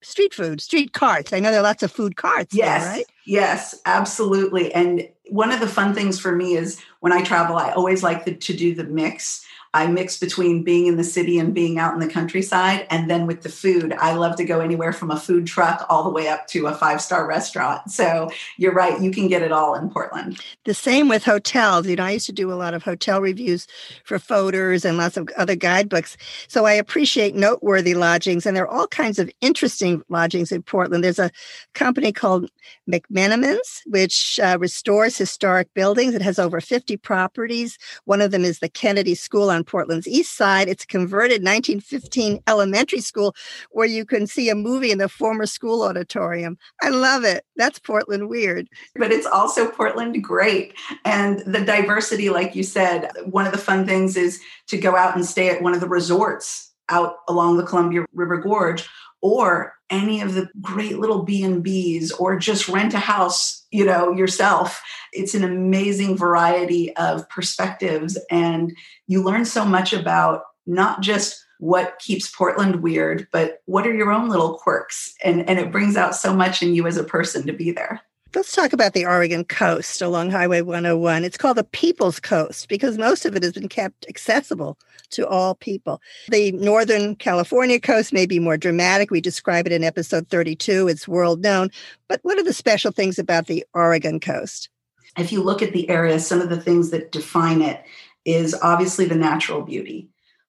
street 0.02 0.34
food, 0.34 0.60
street 0.60 0.92
carts. 0.92 1.32
I 1.32 1.40
know 1.40 1.50
there 1.50 1.60
are 1.60 1.64
lots 1.64 1.82
of 1.82 1.90
food 1.90 2.16
carts. 2.16 2.54
Yes, 2.54 2.82
there, 2.82 2.92
right? 2.92 3.06
Yes, 3.24 3.80
absolutely. 3.86 4.72
And 4.74 5.08
one 5.30 5.50
of 5.52 5.60
the 5.60 5.68
fun 5.68 5.94
things 5.94 6.18
for 6.18 6.32
me 6.32 6.54
is 6.54 6.80
when 7.00 7.12
I 7.12 7.22
travel, 7.22 7.56
I 7.56 7.72
always 7.72 8.02
like 8.02 8.24
the, 8.24 8.34
to 8.34 8.56
do 8.56 8.74
the 8.74 8.84
mix 8.84 9.46
I 9.74 9.86
mix 9.86 10.18
between 10.18 10.62
being 10.62 10.86
in 10.86 10.96
the 10.96 11.04
city 11.04 11.38
and 11.38 11.54
being 11.54 11.78
out 11.78 11.94
in 11.94 12.00
the 12.00 12.08
countryside. 12.08 12.86
And 12.90 13.08
then 13.08 13.26
with 13.26 13.42
the 13.42 13.48
food, 13.48 13.94
I 13.94 14.14
love 14.14 14.36
to 14.36 14.44
go 14.44 14.60
anywhere 14.60 14.92
from 14.92 15.10
a 15.10 15.18
food 15.18 15.46
truck 15.46 15.86
all 15.88 16.04
the 16.04 16.10
way 16.10 16.28
up 16.28 16.46
to 16.48 16.66
a 16.66 16.74
five 16.74 17.00
star 17.00 17.26
restaurant. 17.26 17.90
So 17.90 18.30
you're 18.58 18.74
right, 18.74 19.00
you 19.00 19.10
can 19.10 19.28
get 19.28 19.40
it 19.40 19.50
all 19.50 19.74
in 19.74 19.88
Portland. 19.88 20.38
The 20.64 20.74
same 20.74 21.08
with 21.08 21.24
hotels. 21.24 21.86
You 21.86 21.96
know, 21.96 22.04
I 22.04 22.12
used 22.12 22.26
to 22.26 22.32
do 22.32 22.52
a 22.52 22.54
lot 22.54 22.74
of 22.74 22.82
hotel 22.82 23.20
reviews 23.20 23.66
for 24.04 24.18
Fodor's 24.18 24.84
and 24.84 24.98
lots 24.98 25.16
of 25.16 25.28
other 25.36 25.56
guidebooks. 25.56 26.16
So 26.48 26.66
I 26.66 26.72
appreciate 26.72 27.34
noteworthy 27.34 27.94
lodgings, 27.94 28.44
and 28.44 28.56
there 28.56 28.64
are 28.64 28.76
all 28.76 28.86
kinds 28.86 29.18
of 29.18 29.30
interesting 29.40 30.02
lodgings 30.08 30.52
in 30.52 30.62
Portland. 30.62 31.02
There's 31.02 31.18
a 31.18 31.30
company 31.74 32.12
called 32.12 32.50
McMenamins, 32.90 33.80
which 33.86 34.38
uh, 34.42 34.58
restores 34.60 35.16
historic 35.16 35.72
buildings. 35.74 36.14
It 36.14 36.22
has 36.22 36.38
over 36.38 36.60
50 36.60 36.96
properties. 36.98 37.78
One 38.04 38.20
of 38.20 38.30
them 38.30 38.44
is 38.44 38.58
the 38.58 38.68
Kennedy 38.68 39.14
School 39.14 39.50
on 39.50 39.61
Portland's 39.64 40.08
east 40.08 40.36
side. 40.36 40.68
It's 40.68 40.84
a 40.84 40.86
converted 40.86 41.42
1915 41.42 42.42
elementary 42.46 43.00
school 43.00 43.34
where 43.70 43.86
you 43.86 44.04
can 44.04 44.26
see 44.26 44.48
a 44.48 44.54
movie 44.54 44.90
in 44.90 44.98
the 44.98 45.08
former 45.08 45.46
school 45.46 45.82
auditorium. 45.82 46.58
I 46.82 46.88
love 46.88 47.24
it. 47.24 47.44
That's 47.56 47.78
Portland 47.78 48.28
weird. 48.28 48.68
But 48.96 49.12
it's 49.12 49.26
also 49.26 49.70
Portland 49.70 50.22
great. 50.22 50.74
And 51.04 51.40
the 51.40 51.64
diversity, 51.64 52.30
like 52.30 52.54
you 52.54 52.62
said, 52.62 53.10
one 53.24 53.46
of 53.46 53.52
the 53.52 53.58
fun 53.58 53.86
things 53.86 54.16
is 54.16 54.40
to 54.68 54.78
go 54.78 54.96
out 54.96 55.16
and 55.16 55.24
stay 55.24 55.48
at 55.50 55.62
one 55.62 55.74
of 55.74 55.80
the 55.80 55.88
resorts 55.88 56.72
out 56.88 57.16
along 57.28 57.56
the 57.56 57.64
Columbia 57.64 58.04
River 58.12 58.36
Gorge 58.38 58.88
or 59.22 59.72
any 59.88 60.20
of 60.20 60.34
the 60.34 60.48
great 60.60 60.98
little 60.98 61.22
b&b's 61.22 62.12
or 62.12 62.38
just 62.38 62.68
rent 62.68 62.92
a 62.92 62.98
house 62.98 63.62
you 63.72 63.84
know 63.84 64.12
yourself. 64.12 64.82
It's 65.12 65.34
an 65.34 65.44
amazing 65.44 66.16
variety 66.16 66.94
of 66.96 67.28
perspectives 67.28 68.18
and 68.30 68.76
you 69.06 69.22
learn 69.22 69.44
so 69.44 69.64
much 69.64 69.92
about 69.92 70.42
not 70.66 71.00
just 71.00 71.42
what 71.58 71.98
keeps 71.98 72.30
portland 72.30 72.82
weird 72.82 73.26
but 73.32 73.62
what 73.66 73.86
are 73.86 73.94
your 73.94 74.12
own 74.12 74.28
little 74.28 74.58
quirks? 74.58 75.14
And 75.24 75.48
and 75.48 75.58
it 75.58 75.72
brings 75.72 75.96
out 75.96 76.14
so 76.14 76.34
much 76.34 76.62
in 76.62 76.74
you 76.74 76.86
as 76.86 76.98
a 76.98 77.04
person 77.04 77.46
to 77.46 77.52
be 77.52 77.72
there 77.72 78.02
Let's 78.34 78.56
talk 78.56 78.72
about 78.72 78.94
the 78.94 79.04
Oregon 79.04 79.44
coast 79.44 80.00
along 80.00 80.30
Highway 80.30 80.62
101. 80.62 81.22
It's 81.22 81.36
called 81.36 81.58
the 81.58 81.64
People's 81.64 82.18
Coast 82.18 82.66
because 82.66 82.96
most 82.96 83.26
of 83.26 83.36
it 83.36 83.42
has 83.42 83.52
been 83.52 83.68
kept 83.68 84.06
accessible 84.08 84.78
to 85.10 85.28
all 85.28 85.54
people. 85.54 86.00
The 86.28 86.50
Northern 86.52 87.14
California 87.14 87.78
coast 87.78 88.10
may 88.10 88.24
be 88.24 88.38
more 88.38 88.56
dramatic. 88.56 89.10
We 89.10 89.20
describe 89.20 89.66
it 89.66 89.72
in 89.72 89.84
episode 89.84 90.28
32. 90.28 90.88
It's 90.88 91.06
world 91.06 91.42
known. 91.42 91.68
But 92.08 92.20
what 92.22 92.38
are 92.38 92.42
the 92.42 92.54
special 92.54 92.90
things 92.90 93.18
about 93.18 93.48
the 93.48 93.66
Oregon 93.74 94.18
coast? 94.18 94.70
If 95.18 95.30
you 95.30 95.42
look 95.42 95.60
at 95.60 95.74
the 95.74 95.90
area, 95.90 96.18
some 96.18 96.40
of 96.40 96.48
the 96.48 96.60
things 96.60 96.88
that 96.88 97.12
define 97.12 97.60
it 97.60 97.84
is 98.24 98.56
obviously 98.62 99.04
the 99.04 99.14
natural 99.14 99.60
beauty. 99.60 100.08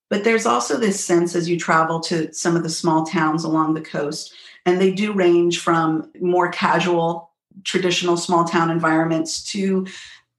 But 0.09 0.23
there's 0.23 0.45
also 0.45 0.77
this 0.77 1.03
sense 1.03 1.35
as 1.35 1.49
you 1.49 1.59
travel 1.59 1.99
to 2.01 2.31
some 2.33 2.55
of 2.55 2.63
the 2.63 2.69
small 2.69 3.05
towns 3.05 3.43
along 3.43 3.73
the 3.73 3.81
coast, 3.81 4.33
and 4.65 4.79
they 4.79 4.91
do 4.93 5.11
range 5.11 5.59
from 5.59 6.09
more 6.21 6.49
casual 6.49 7.32
traditional 7.63 8.17
small 8.17 8.45
town 8.45 8.69
environments 8.69 9.43
to 9.51 9.87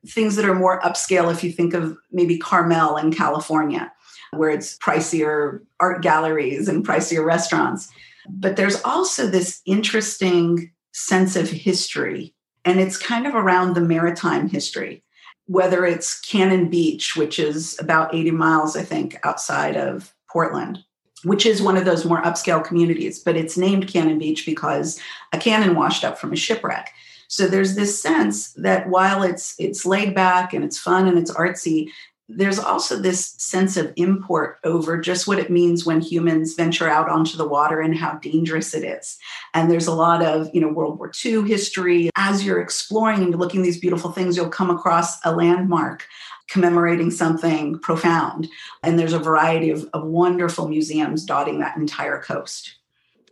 things 0.07 0.37
that 0.37 0.45
are 0.45 0.55
more 0.55 0.81
upscale 0.81 1.33
if 1.33 1.43
you 1.43 1.51
think 1.51 1.75
of 1.75 1.97
maybe 2.11 2.39
Carmel 2.39 2.97
in 2.97 3.13
California, 3.13 3.91
where 4.33 4.51
it's 4.51 4.77
pricier 4.79 5.61
art 5.81 6.03
galleries 6.03 6.69
and 6.69 6.87
pricier 6.87 7.25
restaurants. 7.25 7.89
But 8.29 8.57
there's 8.57 8.83
also 8.83 9.27
this 9.27 9.61
interesting 9.67 10.73
sense 10.93 11.37
of 11.37 11.51
history, 11.51 12.35
and 12.65 12.81
it's 12.81 12.97
kind 12.97 13.27
of 13.27 13.35
around 13.35 13.75
the 13.75 13.81
maritime 13.81 14.49
history. 14.49 15.03
Whether 15.47 15.85
it's 15.85 16.21
Cannon 16.21 16.71
Beach, 16.71 17.17
which 17.17 17.39
is 17.39 17.79
about 17.79 18.15
80 18.15 18.31
miles, 18.31 18.77
I 18.77 18.83
think, 18.83 19.19
outside 19.25 19.77
of 19.77 20.15
Portland, 20.31 20.85
which 21.25 21.47
is 21.47 21.63
one 21.63 21.77
of 21.77 21.85
those 21.85 22.05
more 22.05 22.23
upscale 22.23 22.65
communities, 22.65 23.19
but 23.19 23.37
it's 23.37 23.57
named 23.57 23.89
Cannon 23.89 24.19
Beach 24.19 24.47
because 24.47 25.01
a 25.33 25.39
cannon 25.39 25.75
washed 25.75 26.05
up 26.05 26.19
from 26.19 26.33
a 26.33 26.37
shipwreck. 26.37 26.93
So 27.29 27.49
there's 27.49 27.75
this 27.75 28.01
sense 28.01 28.53
that 28.53 28.89
while 28.89 29.23
it's 29.23 29.55
it's 29.59 29.85
laid 29.87 30.15
back 30.15 30.53
and 30.53 30.65
it's 30.65 30.79
fun 30.79 31.09
and 31.09 31.19
it's 31.19 31.33
artsy, 31.33 31.91
there's 32.29 32.59
also 32.59 32.99
this 32.99 33.35
sense 33.39 33.77
of 33.77 33.93
import 33.97 34.59
over 34.65 34.99
just 34.99 35.27
what 35.27 35.39
it 35.39 35.51
means 35.51 35.85
when 35.85 36.01
humans 36.01 36.55
venture 36.55 36.89
out 36.89 37.09
onto 37.09 37.37
the 37.37 37.47
water 37.47 37.81
and 37.81 37.97
how 37.97 38.15
dangerous 38.15 38.73
it 38.73 38.83
is. 38.83 39.19
And 39.53 39.71
there's 39.71 39.87
a 39.87 39.95
lot 39.95 40.23
of, 40.23 40.49
you 40.55 40.61
know, 40.61 40.69
World 40.69 40.99
War 40.99 41.13
II 41.25 41.43
history. 41.43 42.11
As 42.17 42.45
you're 42.45 42.61
exploring 42.61 43.23
and 43.23 43.39
looking 43.39 43.63
these 43.63 43.81
beautiful 43.81 44.11
things, 44.11 44.37
you'll 44.37 44.49
come 44.49 44.71
across 44.71 45.19
a 45.25 45.35
landmark 45.35 46.07
commemorating 46.49 47.11
something 47.11 47.79
profound. 47.79 48.49
And 48.83 48.99
there's 48.99 49.13
a 49.13 49.19
variety 49.19 49.71
of, 49.71 49.89
of 49.93 50.05
wonderful 50.05 50.69
museums 50.69 51.25
dotting 51.25 51.61
that 51.61 51.77
entire 51.77 52.21
coast. 52.21 52.77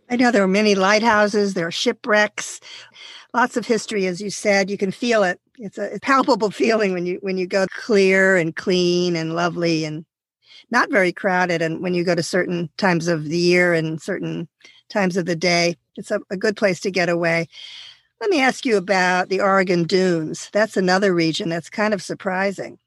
I 0.09 0.15
know 0.15 0.31
there 0.31 0.43
are 0.43 0.47
many 0.47 0.75
lighthouses, 0.75 1.53
there 1.53 1.67
are 1.67 1.71
shipwrecks, 1.71 2.59
lots 3.33 3.57
of 3.57 3.65
history, 3.65 4.05
as 4.05 4.21
you 4.21 4.29
said. 4.29 4.69
You 4.69 4.77
can 4.77 4.91
feel 4.91 5.23
it. 5.23 5.39
It's 5.57 5.77
a 5.77 5.99
palpable 6.01 6.51
feeling 6.51 6.93
when 6.93 7.05
you 7.05 7.19
when 7.21 7.37
you 7.37 7.47
go 7.47 7.65
clear 7.77 8.35
and 8.37 8.55
clean 8.55 9.15
and 9.15 9.35
lovely 9.35 9.85
and 9.85 10.05
not 10.71 10.91
very 10.91 11.11
crowded. 11.11 11.61
And 11.61 11.81
when 11.81 11.93
you 11.93 12.03
go 12.03 12.15
to 12.15 12.23
certain 12.23 12.69
times 12.77 13.07
of 13.07 13.25
the 13.25 13.37
year 13.37 13.73
and 13.73 14.01
certain 14.01 14.47
times 14.89 15.17
of 15.17 15.25
the 15.25 15.35
day, 15.35 15.77
it's 15.95 16.11
a, 16.11 16.19
a 16.29 16.37
good 16.37 16.57
place 16.57 16.79
to 16.81 16.91
get 16.91 17.09
away. 17.09 17.47
Let 18.21 18.29
me 18.29 18.41
ask 18.41 18.65
you 18.65 18.77
about 18.77 19.29
the 19.29 19.41
Oregon 19.41 19.83
Dunes. 19.83 20.49
That's 20.53 20.77
another 20.77 21.13
region 21.13 21.49
that's 21.49 21.69
kind 21.69 21.93
of 21.93 22.01
surprising. 22.01 22.79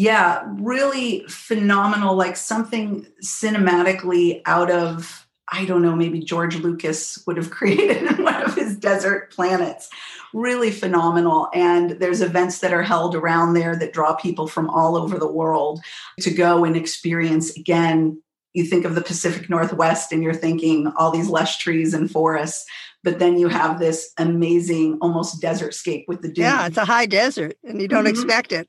Yeah, 0.00 0.44
really 0.60 1.24
phenomenal, 1.26 2.14
like 2.14 2.36
something 2.36 3.04
cinematically 3.20 4.42
out 4.46 4.70
of 4.70 5.26
I 5.50 5.64
don't 5.64 5.82
know, 5.82 5.96
maybe 5.96 6.20
George 6.20 6.56
Lucas 6.56 7.20
would 7.26 7.36
have 7.36 7.50
created 7.58 8.16
one 8.20 8.40
of 8.42 8.54
his 8.54 8.76
desert 8.76 9.32
planets. 9.32 9.88
Really 10.32 10.70
phenomenal. 10.70 11.48
And 11.52 11.92
there's 11.92 12.20
events 12.20 12.60
that 12.60 12.72
are 12.72 12.82
held 12.84 13.16
around 13.16 13.54
there 13.54 13.74
that 13.74 13.92
draw 13.92 14.14
people 14.14 14.46
from 14.46 14.70
all 14.70 14.94
over 14.94 15.18
the 15.18 15.26
world 15.26 15.80
to 16.20 16.30
go 16.30 16.64
and 16.64 16.76
experience 16.76 17.56
again. 17.56 18.22
You 18.58 18.64
think 18.64 18.84
of 18.84 18.96
the 18.96 19.02
Pacific 19.02 19.48
Northwest 19.48 20.12
and 20.12 20.22
you're 20.22 20.34
thinking 20.34 20.92
all 20.96 21.12
these 21.12 21.28
lush 21.28 21.58
trees 21.58 21.94
and 21.94 22.10
forests, 22.10 22.66
but 23.04 23.20
then 23.20 23.38
you 23.38 23.46
have 23.46 23.78
this 23.78 24.12
amazing, 24.18 24.98
almost 25.00 25.40
desert 25.40 25.74
scape 25.74 26.06
with 26.08 26.22
the 26.22 26.28
dunes. 26.28 26.38
Yeah, 26.38 26.66
it's 26.66 26.76
a 26.76 26.84
high 26.84 27.06
desert 27.06 27.56
and 27.62 27.80
you 27.80 27.86
don't 27.86 28.04
mm-hmm. 28.04 28.10
expect 28.10 28.50
it. 28.50 28.68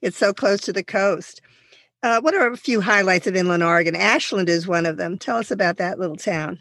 It's 0.00 0.16
so 0.16 0.32
close 0.32 0.60
to 0.62 0.72
the 0.72 0.84
coast. 0.84 1.42
Uh, 2.04 2.20
what 2.20 2.34
are 2.34 2.46
a 2.46 2.56
few 2.56 2.80
highlights 2.80 3.26
of 3.26 3.34
inland 3.34 3.62
Oregon? 3.62 3.96
Ashland 3.96 4.48
is 4.48 4.68
one 4.68 4.86
of 4.86 4.98
them. 4.98 5.18
Tell 5.18 5.38
us 5.38 5.50
about 5.50 5.78
that 5.78 5.98
little 5.98 6.16
town. 6.16 6.60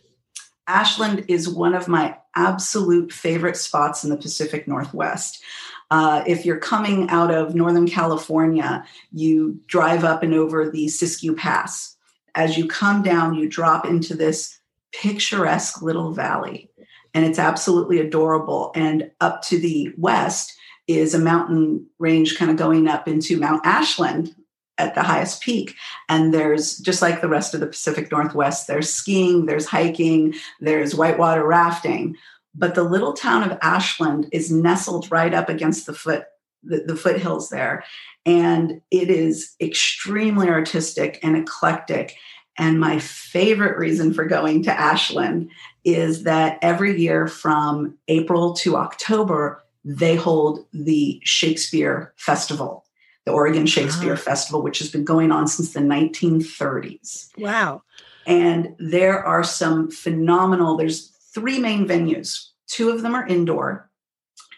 Ashland 0.67 1.25
is 1.27 1.47
one 1.47 1.75
of 1.75 1.87
my 1.87 2.17
absolute 2.35 3.11
favorite 3.11 3.57
spots 3.57 4.03
in 4.03 4.09
the 4.09 4.17
Pacific 4.17 4.67
Northwest. 4.67 5.43
Uh, 5.91 6.23
if 6.25 6.45
you're 6.45 6.57
coming 6.57 7.09
out 7.09 7.29
of 7.29 7.53
Northern 7.53 7.87
California, 7.87 8.83
you 9.11 9.59
drive 9.67 10.03
up 10.03 10.23
and 10.23 10.33
over 10.33 10.69
the 10.69 10.87
Siskiyou 10.87 11.37
Pass. 11.37 11.92
As 12.35 12.57
you 12.57 12.67
come 12.67 13.03
down, 13.03 13.35
you 13.35 13.47
drop 13.47 13.85
into 13.85 14.15
this 14.15 14.59
picturesque 14.93 15.81
little 15.81 16.11
valley, 16.11 16.69
and 17.13 17.25
it's 17.25 17.39
absolutely 17.39 17.99
adorable. 17.99 18.71
And 18.75 19.11
up 19.21 19.41
to 19.43 19.57
the 19.57 19.93
west 19.97 20.53
is 20.87 21.13
a 21.13 21.19
mountain 21.19 21.87
range 21.99 22.37
kind 22.37 22.51
of 22.51 22.57
going 22.57 22.87
up 22.87 23.07
into 23.07 23.39
Mount 23.39 23.65
Ashland, 23.65 24.35
at 24.77 24.95
the 24.95 25.03
highest 25.03 25.41
peak. 25.41 25.75
And 26.09 26.33
there's 26.33 26.77
just 26.79 27.01
like 27.01 27.21
the 27.21 27.29
rest 27.29 27.53
of 27.53 27.59
the 27.59 27.67
Pacific 27.67 28.11
Northwest, 28.11 28.67
there's 28.67 28.93
skiing, 28.93 29.45
there's 29.45 29.65
hiking, 29.65 30.33
there's 30.59 30.95
whitewater 30.95 31.45
rafting. 31.45 32.15
But 32.55 32.75
the 32.75 32.83
little 32.83 33.13
town 33.13 33.49
of 33.49 33.57
Ashland 33.61 34.29
is 34.31 34.51
nestled 34.51 35.11
right 35.11 35.33
up 35.33 35.49
against 35.49 35.85
the 35.85 35.93
foot 35.93 36.25
the, 36.63 36.79
the 36.87 36.95
foothills 36.95 37.49
there. 37.49 37.83
And 38.25 38.81
it 38.91 39.09
is 39.09 39.53
extremely 39.59 40.49
artistic 40.49 41.19
and 41.23 41.35
eclectic. 41.35 42.15
And 42.57 42.79
my 42.79 42.99
favorite 42.99 43.77
reason 43.77 44.13
for 44.13 44.25
going 44.25 44.63
to 44.63 44.79
Ashland 44.79 45.49
is 45.83 46.23
that 46.23 46.59
every 46.61 46.99
year 46.99 47.27
from 47.27 47.97
April 48.07 48.53
to 48.53 48.77
October, 48.77 49.63
they 49.83 50.15
hold 50.15 50.65
the 50.71 51.19
Shakespeare 51.23 52.13
Festival 52.15 52.83
the 53.25 53.31
Oregon 53.31 53.65
Shakespeare 53.65 54.13
wow. 54.13 54.19
Festival, 54.19 54.61
which 54.61 54.79
has 54.79 54.91
been 54.91 55.05
going 55.05 55.31
on 55.31 55.47
since 55.47 55.73
the 55.73 55.79
1930s. 55.79 57.29
Wow. 57.37 57.83
And 58.25 58.75
there 58.79 59.23
are 59.23 59.43
some 59.43 59.91
phenomenal, 59.91 60.77
there's 60.77 61.09
three 61.33 61.59
main 61.59 61.87
venues. 61.87 62.49
Two 62.67 62.89
of 62.89 63.01
them 63.01 63.15
are 63.15 63.27
indoor, 63.27 63.89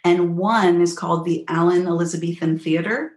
and 0.04 0.38
one 0.38 0.82
is 0.82 0.98
called 0.98 1.26
the 1.26 1.44
Allen 1.48 1.88
Elizabethan 1.88 2.60
Theater. 2.60 3.14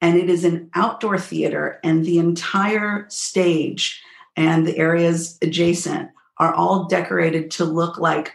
And 0.00 0.18
it 0.18 0.28
is 0.28 0.44
an 0.44 0.70
outdoor 0.74 1.18
theater, 1.18 1.80
and 1.82 2.04
the 2.04 2.18
entire 2.18 3.06
stage 3.08 4.02
and 4.36 4.66
the 4.66 4.76
areas 4.76 5.38
adjacent 5.40 6.10
are 6.38 6.52
all 6.52 6.86
decorated 6.86 7.50
to 7.52 7.64
look 7.64 7.98
like 7.98 8.32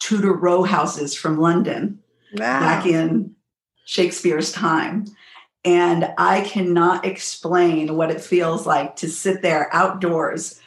Tudor 0.00 0.32
row 0.32 0.64
houses 0.64 1.14
from 1.14 1.38
London 1.38 2.00
wow. 2.34 2.60
back 2.60 2.86
in 2.86 3.36
Shakespeare's 3.84 4.50
time. 4.50 5.06
And 5.64 6.12
I 6.18 6.40
cannot 6.40 7.04
explain 7.04 7.94
what 7.96 8.10
it 8.10 8.20
feels 8.20 8.66
like 8.66 8.96
to 8.96 9.08
sit 9.08 9.42
there 9.42 9.72
outdoors, 9.72 10.60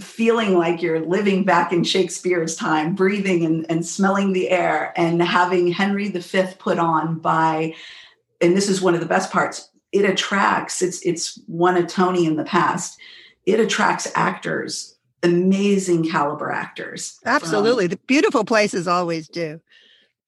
feeling 0.00 0.58
like 0.58 0.82
you're 0.82 1.06
living 1.06 1.44
back 1.44 1.72
in 1.72 1.84
Shakespeare's 1.84 2.56
time, 2.56 2.96
breathing 2.96 3.44
and, 3.44 3.64
and 3.70 3.86
smelling 3.86 4.32
the 4.32 4.50
air, 4.50 4.92
and 4.96 5.22
having 5.22 5.70
Henry 5.70 6.08
V 6.08 6.46
put 6.58 6.80
on 6.80 7.20
by, 7.20 7.76
and 8.40 8.56
this 8.56 8.68
is 8.68 8.80
one 8.80 8.94
of 8.94 9.00
the 9.00 9.06
best 9.06 9.30
parts, 9.30 9.69
it 9.92 10.04
attracts, 10.04 10.82
it's 10.82 11.00
it's 11.02 11.38
won 11.48 11.76
a 11.76 11.86
Tony 11.86 12.26
in 12.26 12.36
the 12.36 12.44
past. 12.44 12.98
It 13.46 13.58
attracts 13.58 14.10
actors, 14.14 14.96
amazing 15.22 16.08
caliber 16.08 16.50
actors. 16.50 17.18
Absolutely. 17.24 17.86
From, 17.86 17.96
the 17.96 18.00
beautiful 18.06 18.44
places 18.44 18.86
always 18.86 19.28
do. 19.28 19.60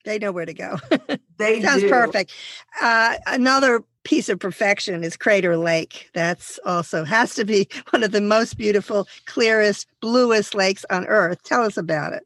They 0.04 0.18
know 0.18 0.32
where 0.32 0.46
to 0.46 0.54
go. 0.54 0.78
They 1.38 1.60
sounds 1.60 1.82
do. 1.82 1.88
perfect. 1.88 2.32
Uh, 2.80 3.16
another 3.26 3.82
piece 4.04 4.28
of 4.28 4.38
perfection 4.38 5.02
is 5.02 5.16
Crater 5.16 5.56
Lake. 5.56 6.08
That's 6.14 6.60
also 6.64 7.04
has 7.04 7.34
to 7.34 7.44
be 7.44 7.68
one 7.90 8.04
of 8.04 8.12
the 8.12 8.20
most 8.20 8.56
beautiful, 8.56 9.08
clearest, 9.26 9.88
bluest 10.00 10.54
lakes 10.54 10.84
on 10.88 11.04
earth. 11.06 11.42
Tell 11.42 11.62
us 11.62 11.76
about 11.76 12.12
it. 12.12 12.24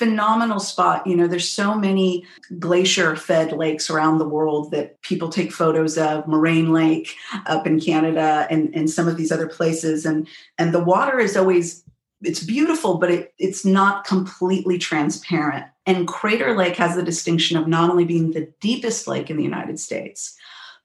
Phenomenal 0.00 0.60
spot. 0.60 1.06
You 1.06 1.14
know, 1.14 1.26
there's 1.26 1.50
so 1.50 1.74
many 1.74 2.24
glacier 2.58 3.14
fed 3.16 3.52
lakes 3.52 3.90
around 3.90 4.16
the 4.16 4.26
world 4.26 4.70
that 4.70 5.02
people 5.02 5.28
take 5.28 5.52
photos 5.52 5.98
of, 5.98 6.26
Moraine 6.26 6.72
Lake 6.72 7.14
up 7.44 7.66
in 7.66 7.78
Canada 7.78 8.46
and, 8.50 8.74
and 8.74 8.88
some 8.88 9.08
of 9.08 9.18
these 9.18 9.30
other 9.30 9.46
places. 9.46 10.06
And 10.06 10.26
and 10.56 10.72
the 10.72 10.82
water 10.82 11.18
is 11.18 11.36
always 11.36 11.84
it's 12.22 12.42
beautiful, 12.42 12.96
but 12.96 13.10
it, 13.10 13.34
it's 13.38 13.62
not 13.66 14.06
completely 14.06 14.78
transparent. 14.78 15.66
And 15.84 16.08
Crater 16.08 16.56
Lake 16.56 16.76
has 16.76 16.96
the 16.96 17.02
distinction 17.02 17.58
of 17.58 17.68
not 17.68 17.90
only 17.90 18.06
being 18.06 18.30
the 18.30 18.50
deepest 18.60 19.06
lake 19.06 19.28
in 19.28 19.36
the 19.36 19.42
United 19.42 19.78
States, 19.78 20.34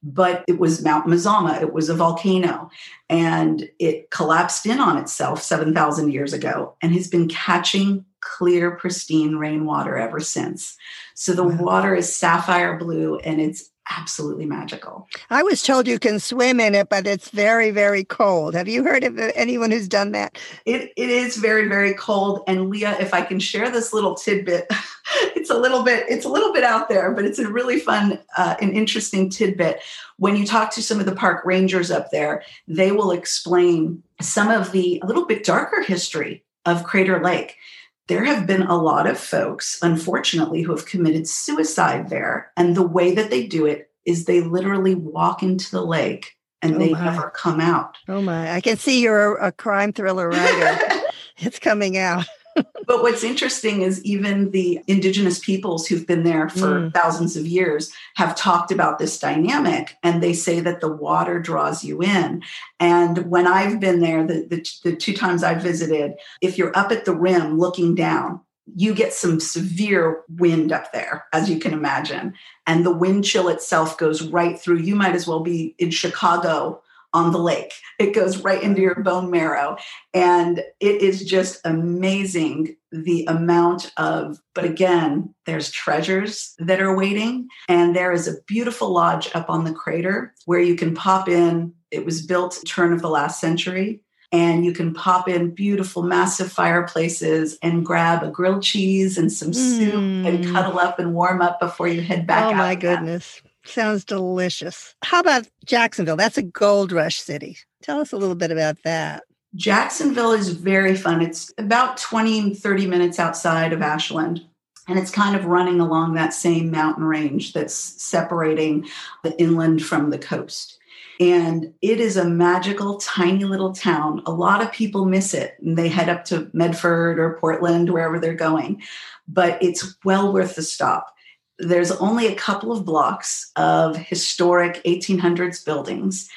but 0.05 0.45
it 0.47 0.59
was 0.59 0.83
Mount 0.83 1.07
Mazama. 1.07 1.59
It 1.59 1.73
was 1.73 1.89
a 1.89 1.95
volcano 1.95 2.69
and 3.09 3.67
it 3.79 4.11
collapsed 4.11 4.67
in 4.67 4.79
on 4.79 4.97
itself 4.97 5.41
7,000 5.41 6.11
years 6.11 6.31
ago 6.31 6.75
and 6.81 6.93
has 6.93 7.07
been 7.07 7.27
catching 7.27 8.05
clear, 8.21 8.71
pristine 8.71 9.35
rainwater 9.35 9.97
ever 9.97 10.19
since. 10.19 10.77
So 11.15 11.33
the 11.33 11.43
water 11.43 11.95
is 11.95 12.15
sapphire 12.15 12.77
blue 12.77 13.17
and 13.17 13.41
it's 13.41 13.71
absolutely 13.89 14.45
magical. 14.45 15.07
I 15.29 15.43
was 15.43 15.61
told 15.61 15.87
you 15.87 15.99
can 15.99 16.19
swim 16.19 16.59
in 16.59 16.75
it, 16.75 16.89
but 16.89 17.05
it's 17.05 17.29
very, 17.29 17.71
very 17.71 18.03
cold. 18.03 18.55
Have 18.55 18.67
you 18.67 18.83
heard 18.83 19.03
of 19.03 19.17
anyone 19.35 19.71
who's 19.71 19.87
done 19.87 20.11
that? 20.11 20.37
It, 20.65 20.91
it 20.95 21.09
is 21.09 21.37
very, 21.37 21.67
very 21.67 21.93
cold. 21.93 22.43
And 22.47 22.69
Lea, 22.69 22.85
if 22.99 23.13
I 23.13 23.21
can 23.21 23.39
share 23.39 23.69
this 23.69 23.93
little 23.93 24.15
tidbit, 24.15 24.67
it's 25.35 25.49
a 25.49 25.57
little 25.57 25.83
bit, 25.83 26.05
it's 26.09 26.25
a 26.25 26.29
little 26.29 26.53
bit 26.53 26.63
out 26.63 26.89
there, 26.89 27.11
but 27.11 27.25
it's 27.25 27.39
a 27.39 27.49
really 27.49 27.79
fun 27.79 28.19
uh, 28.37 28.55
and 28.61 28.73
interesting 28.73 29.29
tidbit. 29.29 29.81
When 30.17 30.35
you 30.35 30.45
talk 30.45 30.71
to 30.71 30.83
some 30.83 30.99
of 30.99 31.05
the 31.05 31.15
park 31.15 31.45
rangers 31.45 31.91
up 31.91 32.11
there, 32.11 32.43
they 32.67 32.91
will 32.91 33.11
explain 33.11 34.01
some 34.21 34.49
of 34.49 34.71
the 34.71 34.99
a 35.03 35.05
little 35.05 35.25
bit 35.25 35.43
darker 35.43 35.81
history 35.81 36.43
of 36.65 36.83
Crater 36.83 37.21
Lake 37.21 37.57
there 38.07 38.23
have 38.23 38.45
been 38.45 38.63
a 38.63 38.77
lot 38.77 39.07
of 39.07 39.17
folks, 39.17 39.79
unfortunately, 39.81 40.61
who 40.61 40.75
have 40.75 40.85
committed 40.85 41.27
suicide 41.27 42.09
there. 42.09 42.51
And 42.55 42.75
the 42.75 42.87
way 42.87 43.15
that 43.15 43.29
they 43.29 43.47
do 43.47 43.65
it 43.65 43.89
is 44.05 44.25
they 44.25 44.41
literally 44.41 44.95
walk 44.95 45.41
into 45.41 45.71
the 45.71 45.83
lake 45.83 46.35
and 46.61 46.75
oh 46.75 46.79
they 46.79 46.91
my. 46.91 47.03
never 47.03 47.29
come 47.31 47.59
out. 47.59 47.97
Oh 48.07 48.21
my, 48.21 48.53
I 48.53 48.61
can 48.61 48.77
see 48.77 49.01
you're 49.01 49.37
a 49.37 49.51
crime 49.51 49.91
thriller 49.93 50.29
writer. 50.29 50.77
it's 51.37 51.59
coming 51.59 51.97
out 51.97 52.25
but 52.55 53.01
what's 53.01 53.23
interesting 53.23 53.81
is 53.81 54.03
even 54.03 54.51
the 54.51 54.79
indigenous 54.87 55.39
peoples 55.39 55.87
who've 55.87 56.07
been 56.07 56.23
there 56.23 56.49
for 56.49 56.79
mm. 56.79 56.93
thousands 56.93 57.35
of 57.35 57.45
years 57.45 57.91
have 58.15 58.35
talked 58.35 58.71
about 58.71 58.99
this 58.99 59.19
dynamic 59.19 59.97
and 60.03 60.21
they 60.21 60.33
say 60.33 60.59
that 60.59 60.81
the 60.81 60.91
water 60.91 61.39
draws 61.39 61.83
you 61.83 62.01
in 62.01 62.41
and 62.79 63.29
when 63.29 63.47
i've 63.47 63.79
been 63.79 63.99
there 63.99 64.25
the, 64.25 64.45
the, 64.49 64.89
the 64.89 64.95
two 64.95 65.13
times 65.13 65.43
i've 65.43 65.61
visited 65.61 66.13
if 66.41 66.57
you're 66.57 66.77
up 66.77 66.91
at 66.91 67.05
the 67.05 67.15
rim 67.15 67.57
looking 67.57 67.95
down 67.95 68.39
you 68.73 68.95
get 68.95 69.13
some 69.13 69.39
severe 69.39 70.23
wind 70.27 70.71
up 70.71 70.91
there, 70.91 71.25
as 71.33 71.49
you 71.49 71.59
can 71.59 71.71
imagine. 71.71 72.33
And 72.65 72.85
the 72.85 72.95
wind 72.95 73.23
chill 73.23 73.47
itself 73.47 73.97
goes 73.97 74.23
right 74.23 74.59
through. 74.59 74.77
You 74.79 74.95
might 74.95 75.13
as 75.13 75.27
well 75.27 75.41
be 75.41 75.75
in 75.77 75.91
Chicago 75.91 76.81
on 77.15 77.31
the 77.31 77.39
lake. 77.39 77.73
It 77.97 78.13
goes 78.13 78.39
right 78.39 78.61
into 78.61 78.81
your 78.81 79.01
bone 79.01 79.31
marrow. 79.31 79.77
And 80.13 80.59
it 80.81 81.01
is 81.01 81.23
just 81.23 81.61
amazing 81.63 82.75
the 82.91 83.25
amount 83.25 83.91
of, 83.97 84.37
but 84.53 84.65
again, 84.65 85.33
there's 85.45 85.71
treasures 85.71 86.53
that 86.59 86.81
are 86.81 86.95
waiting. 86.95 87.47
And 87.69 87.95
there 87.95 88.11
is 88.11 88.27
a 88.27 88.41
beautiful 88.47 88.91
lodge 88.91 89.31
up 89.33 89.49
on 89.49 89.63
the 89.63 89.73
crater 89.73 90.33
where 90.45 90.59
you 90.59 90.75
can 90.75 90.93
pop 90.93 91.29
in. 91.29 91.73
It 91.89 92.05
was 92.05 92.25
built 92.25 92.61
turn 92.67 92.91
of 92.91 93.01
the 93.01 93.09
last 93.09 93.39
century 93.39 94.01
and 94.31 94.65
you 94.65 94.73
can 94.73 94.93
pop 94.93 95.29
in 95.29 95.51
beautiful 95.51 96.03
massive 96.03 96.51
fireplaces 96.51 97.57
and 97.61 97.85
grab 97.85 98.23
a 98.23 98.29
grilled 98.29 98.63
cheese 98.63 99.17
and 99.17 99.31
some 99.31 99.51
mm. 99.51 99.55
soup 99.55 99.93
and 99.93 100.43
mm. 100.43 100.51
cuddle 100.51 100.79
up 100.79 100.99
and 100.99 101.13
warm 101.13 101.41
up 101.41 101.59
before 101.59 101.87
you 101.87 102.01
head 102.01 102.27
back 102.27 102.45
oh 102.45 102.53
my 102.53 102.75
goodness 102.75 103.41
sounds 103.67 104.05
delicious 104.05 104.95
how 105.03 105.19
about 105.19 105.47
jacksonville 105.65 106.15
that's 106.15 106.37
a 106.37 106.43
gold 106.43 106.91
rush 106.91 107.17
city 107.17 107.57
tell 107.81 107.99
us 107.99 108.11
a 108.11 108.17
little 108.17 108.35
bit 108.35 108.51
about 108.51 108.77
that 108.83 109.23
jacksonville 109.55 110.31
is 110.31 110.49
very 110.49 110.95
fun 110.95 111.21
it's 111.21 111.53
about 111.57 111.97
20 111.97 112.55
30 112.55 112.87
minutes 112.87 113.19
outside 113.19 113.73
of 113.73 113.81
ashland 113.81 114.41
and 114.87 114.99
it's 114.99 115.11
kind 115.11 115.35
of 115.35 115.45
running 115.45 115.79
along 115.79 116.13
that 116.13 116.33
same 116.33 116.69
mountain 116.69 117.03
range 117.03 117.53
that's 117.53 117.73
separating 117.73 118.87
the 119.23 119.39
inland 119.39 119.83
from 119.83 120.09
the 120.09 120.19
coast 120.19 120.79
and 121.19 121.73
it 121.81 121.99
is 121.99 122.17
a 122.17 122.25
magical, 122.25 122.97
tiny 122.97 123.45
little 123.45 123.73
town. 123.73 124.21
A 124.25 124.31
lot 124.31 124.61
of 124.61 124.71
people 124.71 125.05
miss 125.05 125.33
it 125.33 125.55
and 125.61 125.77
they 125.77 125.87
head 125.87 126.09
up 126.09 126.25
to 126.25 126.49
Medford 126.53 127.19
or 127.19 127.37
Portland, 127.39 127.89
wherever 127.89 128.19
they're 128.19 128.33
going. 128.33 128.81
But 129.27 129.61
it's 129.61 129.97
well 130.03 130.33
worth 130.33 130.55
the 130.55 130.61
stop. 130.61 131.14
There's 131.59 131.91
only 131.91 132.27
a 132.27 132.35
couple 132.35 132.71
of 132.71 132.85
blocks 132.85 133.51
of 133.55 133.95
historic 133.95 134.83
1800s 134.83 135.65
buildings. 135.65 136.29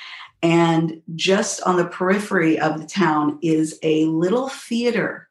And 0.43 1.03
just 1.17 1.61
on 1.63 1.77
the 1.77 1.87
periphery 1.87 2.59
of 2.59 2.81
the 2.81 2.87
town 2.87 3.39
is 3.43 3.79
a 3.83 4.05
little 4.07 4.49
theater 4.49 5.29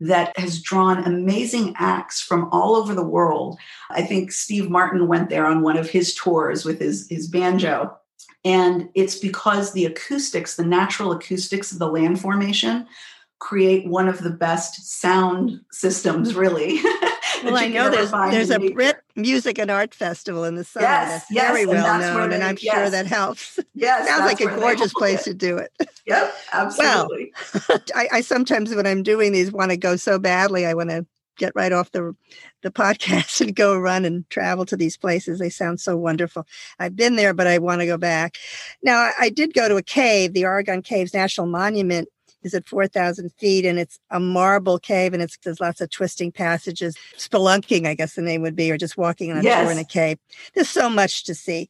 that 0.00 0.38
has 0.38 0.60
drawn 0.60 1.04
amazing 1.04 1.74
acts 1.78 2.20
from 2.20 2.48
all 2.52 2.76
over 2.76 2.94
the 2.94 3.02
world. 3.02 3.58
I 3.90 4.02
think 4.02 4.32
Steve 4.32 4.70
Martin 4.70 5.08
went 5.08 5.30
there 5.30 5.46
on 5.46 5.62
one 5.62 5.76
of 5.76 5.88
his 5.88 6.14
tours 6.14 6.64
with 6.64 6.80
his, 6.80 7.08
his 7.08 7.28
banjo 7.28 7.96
and 8.46 8.88
it's 8.94 9.18
because 9.18 9.72
the 9.72 9.86
acoustics, 9.86 10.54
the 10.54 10.64
natural 10.64 11.10
acoustics 11.10 11.72
of 11.72 11.80
the 11.80 11.88
land 11.88 12.20
formation, 12.20 12.86
create 13.40 13.88
one 13.88 14.06
of 14.06 14.20
the 14.22 14.30
best 14.30 15.00
sound 15.00 15.60
systems, 15.72 16.36
really. 16.36 16.78
well, 17.44 17.56
I 17.56 17.68
know 17.68 17.90
there's 17.90 18.10
there's 18.10 18.50
a 18.50 18.58
Britt 18.58 18.98
Music 19.14 19.58
and 19.58 19.70
Art 19.70 19.94
Festival 19.94 20.44
in 20.44 20.54
the 20.54 20.64
summer. 20.64 20.86
Yes, 20.86 21.10
that's 21.10 21.30
yes, 21.30 21.50
very 21.50 21.66
well 21.66 22.00
known, 22.00 22.30
they, 22.30 22.36
and 22.36 22.44
I'm 22.44 22.56
yes. 22.60 22.74
sure 22.74 22.90
that 22.90 23.06
helps. 23.06 23.58
Yes, 23.78 24.08
sounds 24.08 24.22
like 24.22 24.40
a 24.40 24.58
gorgeous 24.58 24.94
place 24.94 25.26
it. 25.26 25.32
to 25.32 25.34
do 25.34 25.58
it. 25.58 25.70
Yep, 26.06 26.34
absolutely. 26.52 27.32
Well, 27.68 27.78
I, 27.94 28.08
I 28.10 28.20
sometimes 28.22 28.74
when 28.74 28.86
I'm 28.86 29.02
doing 29.02 29.32
these 29.32 29.52
want 29.52 29.70
to 29.70 29.76
go 29.76 29.96
so 29.96 30.18
badly, 30.18 30.64
I 30.64 30.72
want 30.72 30.88
to 30.88 31.04
get 31.36 31.52
right 31.54 31.72
off 31.72 31.92
the 31.92 32.16
the 32.62 32.70
podcast 32.70 33.40
and 33.42 33.54
go 33.54 33.78
run 33.78 34.06
and 34.06 34.28
travel 34.30 34.64
to 34.66 34.76
these 34.76 34.96
places. 34.96 35.38
They 35.38 35.50
sound 35.50 35.80
so 35.80 35.96
wonderful. 35.96 36.46
I've 36.78 36.96
been 36.96 37.16
there, 37.16 37.34
but 37.34 37.46
I 37.46 37.58
want 37.58 37.82
to 37.82 37.86
go 37.86 37.98
back. 37.98 38.36
Now, 38.82 38.98
I, 38.98 39.12
I 39.20 39.28
did 39.28 39.52
go 39.52 39.68
to 39.68 39.76
a 39.76 39.82
cave. 39.82 40.32
The 40.32 40.46
Oregon 40.46 40.80
Caves 40.80 41.12
National 41.12 41.46
Monument 41.46 42.08
is 42.46 42.54
at 42.54 42.66
4,000 42.66 43.30
feet 43.32 43.66
and 43.66 43.78
it's 43.78 43.98
a 44.10 44.18
marble 44.18 44.78
cave 44.78 45.12
and 45.12 45.22
it's 45.22 45.36
there's 45.44 45.60
lots 45.60 45.80
of 45.80 45.90
twisting 45.90 46.32
passages. 46.32 46.96
Spelunking, 47.16 47.86
I 47.86 47.94
guess 47.94 48.14
the 48.14 48.22
name 48.22 48.42
would 48.42 48.56
be, 48.56 48.70
or 48.70 48.78
just 48.78 48.96
walking 48.96 49.32
on 49.32 49.42
yes. 49.42 49.62
shore 49.62 49.72
in 49.72 49.78
a 49.78 49.84
cave. 49.84 50.18
There's 50.54 50.70
so 50.70 50.88
much 50.88 51.24
to 51.24 51.34
see 51.34 51.68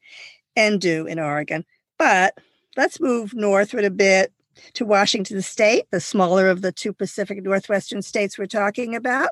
and 0.54 0.80
do 0.80 1.06
in 1.06 1.18
Oregon. 1.18 1.64
But 1.98 2.38
let's 2.76 3.00
move 3.00 3.34
northward 3.34 3.84
a 3.84 3.90
bit 3.90 4.32
to 4.74 4.84
Washington 4.84 5.42
State, 5.42 5.84
the 5.90 6.00
smaller 6.00 6.48
of 6.48 6.62
the 6.62 6.72
two 6.72 6.92
Pacific 6.92 7.42
Northwestern 7.42 8.02
states 8.02 8.38
we're 8.38 8.46
talking 8.46 8.94
about. 8.94 9.30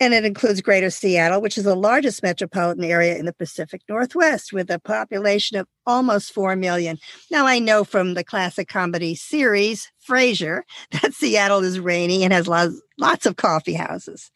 And 0.00 0.14
it 0.14 0.24
includes 0.24 0.60
Greater 0.60 0.90
Seattle, 0.90 1.40
which 1.40 1.58
is 1.58 1.64
the 1.64 1.74
largest 1.74 2.22
metropolitan 2.22 2.84
area 2.84 3.16
in 3.16 3.26
the 3.26 3.32
Pacific 3.32 3.82
Northwest 3.88 4.52
with 4.52 4.70
a 4.70 4.78
population 4.78 5.58
of 5.58 5.66
almost 5.86 6.32
4 6.32 6.56
million. 6.56 6.98
Now, 7.30 7.46
I 7.46 7.58
know 7.58 7.84
from 7.84 8.14
the 8.14 8.24
classic 8.24 8.68
comedy 8.68 9.14
series, 9.14 9.90
Frasier, 10.06 10.62
that 10.90 11.14
Seattle 11.14 11.64
is 11.64 11.80
rainy 11.80 12.24
and 12.24 12.32
has 12.32 12.48
lots, 12.48 12.80
lots 12.98 13.26
of 13.26 13.36
coffee 13.36 13.74
houses. 13.74 14.30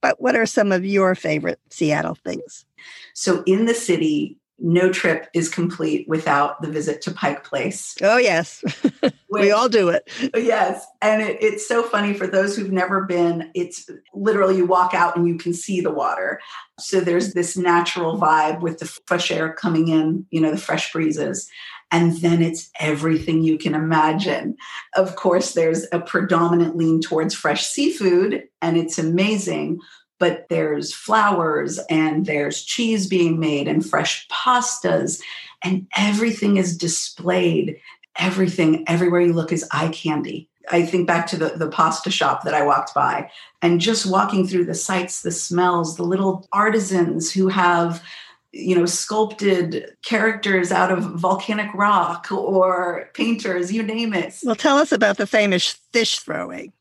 But 0.00 0.20
what 0.20 0.36
are 0.36 0.46
some 0.46 0.72
of 0.72 0.84
your 0.84 1.14
favorite 1.14 1.60
Seattle 1.70 2.16
things? 2.24 2.66
So, 3.14 3.42
in 3.46 3.64
the 3.64 3.74
city, 3.74 4.36
no 4.58 4.92
trip 4.92 5.28
is 5.34 5.48
complete 5.48 6.08
without 6.08 6.62
the 6.62 6.70
visit 6.70 7.02
to 7.02 7.10
Pike 7.10 7.44
Place. 7.44 7.96
Oh, 8.02 8.16
yes. 8.16 8.62
Which, 9.00 9.42
we 9.42 9.50
all 9.50 9.68
do 9.68 9.88
it. 9.88 10.08
Yes. 10.34 10.86
And 11.02 11.22
it, 11.22 11.38
it's 11.40 11.66
so 11.66 11.82
funny 11.82 12.14
for 12.14 12.26
those 12.26 12.56
who've 12.56 12.72
never 12.72 13.04
been, 13.04 13.50
it's 13.54 13.90
literally 14.14 14.56
you 14.56 14.66
walk 14.66 14.94
out 14.94 15.16
and 15.16 15.26
you 15.26 15.36
can 15.36 15.52
see 15.52 15.80
the 15.80 15.90
water. 15.90 16.40
So 16.78 17.00
there's 17.00 17.34
this 17.34 17.56
natural 17.56 18.18
vibe 18.18 18.60
with 18.60 18.78
the 18.78 18.86
fresh 19.06 19.30
air 19.30 19.52
coming 19.52 19.88
in, 19.88 20.26
you 20.30 20.40
know, 20.40 20.52
the 20.52 20.56
fresh 20.56 20.92
breezes. 20.92 21.48
And 21.90 22.16
then 22.18 22.42
it's 22.42 22.70
everything 22.80 23.42
you 23.42 23.58
can 23.58 23.74
imagine. 23.74 24.56
Of 24.96 25.16
course, 25.16 25.52
there's 25.52 25.86
a 25.92 26.00
predominant 26.00 26.76
lean 26.76 27.00
towards 27.00 27.34
fresh 27.34 27.66
seafood, 27.66 28.44
and 28.60 28.76
it's 28.76 28.98
amazing 28.98 29.78
but 30.24 30.48
there's 30.48 30.90
flowers 30.90 31.78
and 31.90 32.24
there's 32.24 32.64
cheese 32.64 33.06
being 33.06 33.38
made 33.38 33.68
and 33.68 33.84
fresh 33.84 34.26
pastas 34.28 35.20
and 35.62 35.86
everything 35.98 36.56
is 36.56 36.78
displayed. 36.78 37.78
Everything 38.18 38.84
everywhere 38.88 39.20
you 39.20 39.34
look 39.34 39.52
is 39.52 39.68
eye 39.70 39.88
candy. 39.88 40.48
I 40.70 40.86
think 40.86 41.06
back 41.06 41.26
to 41.26 41.36
the, 41.36 41.50
the 41.50 41.68
pasta 41.68 42.10
shop 42.10 42.44
that 42.44 42.54
i 42.54 42.64
walked 42.64 42.94
by 42.94 43.30
and 43.60 43.82
just 43.82 44.06
walking 44.06 44.46
through 44.46 44.64
the 44.64 44.74
sights 44.74 45.20
the 45.20 45.30
smells 45.30 45.98
the 45.98 46.04
little 46.04 46.48
artisans 46.52 47.30
who 47.30 47.48
have 47.48 48.02
you 48.50 48.74
know 48.74 48.86
sculpted 48.86 49.94
characters 50.02 50.72
out 50.72 50.90
of 50.90 51.04
volcanic 51.20 51.68
rock 51.74 52.32
or 52.32 53.10
painters 53.12 53.70
you 53.70 53.82
name 53.82 54.14
it. 54.14 54.38
Well 54.42 54.56
tell 54.56 54.78
us 54.78 54.90
about 54.90 55.18
the 55.18 55.26
famous 55.26 55.72
fish 55.92 56.18
throwing 56.18 56.72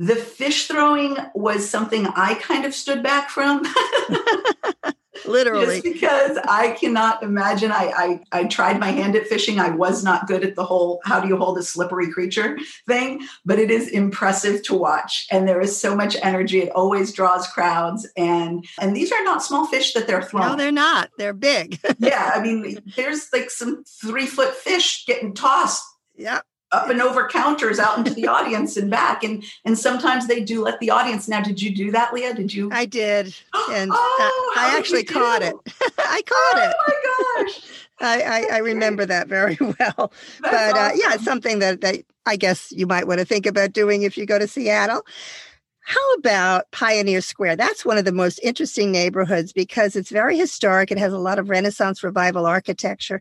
the 0.00 0.16
fish 0.16 0.66
throwing 0.66 1.14
was 1.34 1.68
something 1.68 2.06
I 2.06 2.34
kind 2.36 2.64
of 2.64 2.74
stood 2.74 3.02
back 3.02 3.28
from. 3.28 3.62
Literally. 5.26 5.82
Just 5.82 5.84
because 5.84 6.38
I 6.48 6.70
cannot 6.70 7.22
imagine. 7.22 7.70
I, 7.70 7.92
I 8.32 8.40
I 8.40 8.44
tried 8.44 8.80
my 8.80 8.90
hand 8.90 9.14
at 9.14 9.26
fishing. 9.26 9.60
I 9.60 9.68
was 9.68 10.02
not 10.02 10.26
good 10.26 10.42
at 10.42 10.56
the 10.56 10.64
whole 10.64 11.02
how 11.04 11.20
do 11.20 11.28
you 11.28 11.36
hold 11.36 11.58
a 11.58 11.62
slippery 11.62 12.10
creature 12.10 12.58
thing, 12.88 13.28
but 13.44 13.58
it 13.58 13.70
is 13.70 13.88
impressive 13.88 14.62
to 14.64 14.74
watch. 14.74 15.26
And 15.30 15.46
there 15.46 15.60
is 15.60 15.78
so 15.78 15.94
much 15.94 16.16
energy. 16.22 16.62
It 16.62 16.70
always 16.70 17.12
draws 17.12 17.46
crowds. 17.48 18.08
And 18.16 18.66
and 18.80 18.96
these 18.96 19.12
are 19.12 19.22
not 19.22 19.42
small 19.42 19.66
fish 19.66 19.92
that 19.92 20.06
they're 20.06 20.22
throwing. 20.22 20.48
No, 20.48 20.56
they're 20.56 20.72
not. 20.72 21.10
They're 21.18 21.34
big. 21.34 21.78
yeah. 21.98 22.32
I 22.34 22.40
mean, 22.40 22.80
there's 22.96 23.30
like 23.34 23.50
some 23.50 23.84
three 23.84 24.26
foot 24.26 24.54
fish 24.54 25.04
getting 25.04 25.34
tossed. 25.34 25.84
Yeah 26.16 26.40
up 26.72 26.88
and 26.88 27.00
over 27.00 27.26
counters 27.28 27.78
out 27.78 27.98
into 27.98 28.12
the 28.12 28.26
audience 28.26 28.76
and 28.76 28.90
back. 28.90 29.24
And 29.24 29.44
and 29.64 29.78
sometimes 29.78 30.26
they 30.26 30.40
do 30.40 30.62
let 30.62 30.80
the 30.80 30.90
audience 30.90 31.28
now 31.28 31.40
did 31.40 31.60
you 31.60 31.74
do 31.74 31.90
that 31.92 32.12
lea? 32.12 32.32
Did 32.32 32.52
you 32.52 32.70
i 32.72 32.84
did. 32.84 33.34
And 33.72 33.90
oh, 33.92 34.54
i 34.56 34.76
actually 34.76 35.04
caught 35.04 35.42
it. 35.42 35.54
I 35.98 36.22
caught 36.22 36.56
oh, 36.56 36.68
it. 36.68 36.76
Oh 36.78 37.36
my 37.36 37.44
gosh. 37.44 37.60
I, 38.02 38.22
I, 38.22 38.54
I 38.54 38.58
remember 38.58 39.04
that 39.04 39.28
very 39.28 39.58
well. 39.60 39.74
That's 39.78 40.12
but 40.40 40.76
uh, 40.76 40.90
yeah 40.94 41.14
it's 41.14 41.24
something 41.24 41.58
that, 41.58 41.80
that 41.82 41.96
i 42.26 42.36
guess 42.36 42.72
you 42.72 42.86
might 42.86 43.06
want 43.06 43.20
to 43.20 43.26
think 43.26 43.46
about 43.46 43.72
doing 43.72 44.02
if 44.02 44.16
you 44.16 44.26
go 44.26 44.38
to 44.38 44.46
seattle 44.46 45.02
how 45.90 46.12
about 46.18 46.70
Pioneer 46.70 47.20
Square? 47.20 47.56
That's 47.56 47.84
one 47.84 47.98
of 47.98 48.04
the 48.04 48.12
most 48.12 48.38
interesting 48.44 48.92
neighborhoods 48.92 49.52
because 49.52 49.96
it's 49.96 50.10
very 50.10 50.38
historic. 50.38 50.92
It 50.92 50.98
has 50.98 51.12
a 51.12 51.18
lot 51.18 51.40
of 51.40 51.50
Renaissance 51.50 52.04
revival 52.04 52.46
architecture. 52.46 53.20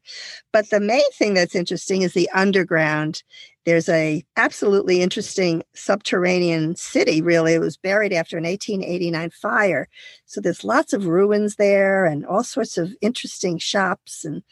But 0.54 0.70
the 0.70 0.80
main 0.80 1.10
thing 1.14 1.34
that's 1.34 1.56
interesting 1.56 2.04
is 2.04 2.14
the 2.14 2.30
underground. 2.32 3.24
There's 3.66 3.90
a 3.90 4.24
absolutely 4.38 5.02
interesting 5.02 5.64
subterranean 5.74 6.76
city, 6.76 7.24
really. 7.24 7.54
It 7.54 7.60
was 7.60 7.76
buried 7.76 8.14
after 8.14 8.38
an 8.38 8.44
1889 8.44 9.32
fire. 9.32 9.88
So 10.28 10.40
there's 10.40 10.64
lots 10.64 10.94
of 10.94 11.08
ruins 11.08 11.56
there 11.56 12.06
and 12.06 12.24
all 12.24 12.44
sorts 12.44 12.78
of 12.78 12.94
interesting 13.02 13.58
shops 13.58 14.24
and 14.24 14.44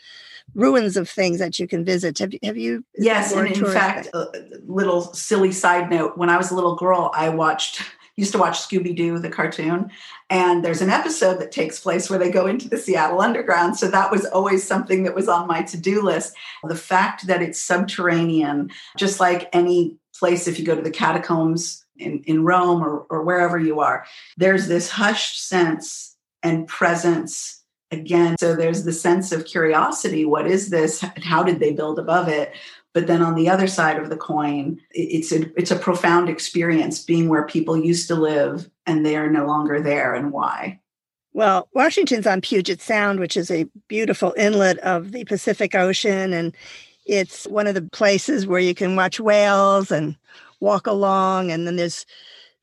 ruins 0.56 0.97
of 0.97 1.08
things 1.08 1.38
that 1.38 1.60
you 1.60 1.67
can 1.67 1.86
visit. 1.86 2.17
Have, 2.17 2.34
have 2.41 2.58
you? 2.58 2.84
Yes, 2.95 3.32
and 3.32 3.47
in 3.47 3.65
fact, 3.65 4.08
a 4.08 4.17
uh, 4.17 4.32
little 4.65 5.01
silly 5.13 5.51
side 5.51 5.91
note: 5.91 6.17
when 6.17 6.30
I 6.32 6.38
was 6.38 6.49
a 6.49 6.56
little 6.56 6.75
girl, 6.75 7.12
I 7.13 7.30
watched 7.30 7.82
used 8.17 8.34
to 8.34 8.38
watch 8.38 8.60
Scooby 8.60 8.95
Doo, 8.95 9.19
the 9.19 9.30
cartoon. 9.30 9.89
And 10.30 10.65
there's 10.65 10.82
an 10.82 10.89
episode 10.89 11.39
that 11.39 11.51
takes 11.51 11.80
place 11.80 12.10
where 12.10 12.19
they 12.19 12.32
go 12.32 12.47
into 12.47 12.67
the 12.67 12.77
Seattle 12.77 13.21
Underground. 13.21 13.77
So 13.77 13.88
that 13.89 14.12
was 14.12 14.25
always 14.25 14.67
something 14.67 15.03
that 15.03 15.15
was 15.15 15.30
on 15.30 15.47
my 15.47 15.62
to 15.63 15.77
do 15.77 16.01
list. 16.01 16.34
The 16.63 16.75
fact 16.75 17.27
that 17.27 17.41
it's 17.41 17.62
subterranean, 17.62 18.71
just 18.97 19.19
like 19.19 19.49
any 19.53 19.95
place, 20.19 20.47
if 20.47 20.60
you 20.60 20.65
go 20.65 20.75
to 20.75 20.82
the 20.82 20.91
catacombs, 20.91 21.86
in, 21.99 22.23
in 22.25 22.43
Rome 22.43 22.84
or, 22.84 23.06
or 23.10 23.23
wherever 23.23 23.58
you 23.58 23.80
are, 23.80 24.06
there's 24.38 24.67
this 24.67 24.89
hushed 24.89 25.47
sense 25.47 26.15
and 26.43 26.67
presence 26.67 27.63
again. 27.91 28.38
So 28.38 28.56
there's 28.56 28.84
the 28.84 28.93
sense 28.93 29.32
of 29.32 29.45
curiosity. 29.45 30.25
What 30.25 30.47
is 30.47 30.69
this? 30.69 31.03
How 31.23 31.43
did 31.43 31.60
they 31.60 31.71
build 31.71 31.99
above 31.99 32.27
it? 32.27 32.53
But 32.97 33.05
then 33.05 33.21
on 33.21 33.36
the 33.36 33.47
other 33.47 33.67
side 33.67 33.99
of 33.99 34.10
the 34.10 34.17
coin, 34.17 34.81
it's 34.89 35.31
a 35.31 35.41
it's 35.55 35.69
a 35.69 35.75
profound 35.75 36.29
experience 36.29 37.05
being 37.05 37.29
where 37.29 37.45
people 37.45 37.77
used 37.77 38.07
to 38.07 38.15
live 38.15 38.71
and 38.88 39.05
they 39.05 39.15
are 39.15 39.29
no 39.29 39.45
longer 39.45 39.79
there 39.79 40.15
and 40.15 40.31
why. 40.31 40.79
Well, 41.31 41.69
Washington's 41.75 42.25
on 42.25 42.41
Puget 42.41 42.81
Sound, 42.81 43.19
which 43.19 43.38
is 43.38 43.51
a 43.51 43.67
beautiful 43.88 44.33
inlet 44.36 44.79
of 44.79 45.12
the 45.12 45.25
Pacific 45.25 45.75
Ocean. 45.75 46.33
And 46.33 46.57
it's 47.05 47.45
one 47.45 47.67
of 47.67 47.75
the 47.75 47.83
places 47.83 48.47
where 48.47 48.60
you 48.60 48.73
can 48.73 48.95
watch 48.95 49.19
whales 49.19 49.91
and 49.91 50.15
walk 50.60 50.88
along. 50.88 51.51
And 51.51 51.67
then 51.67 51.75
there's 51.75 52.03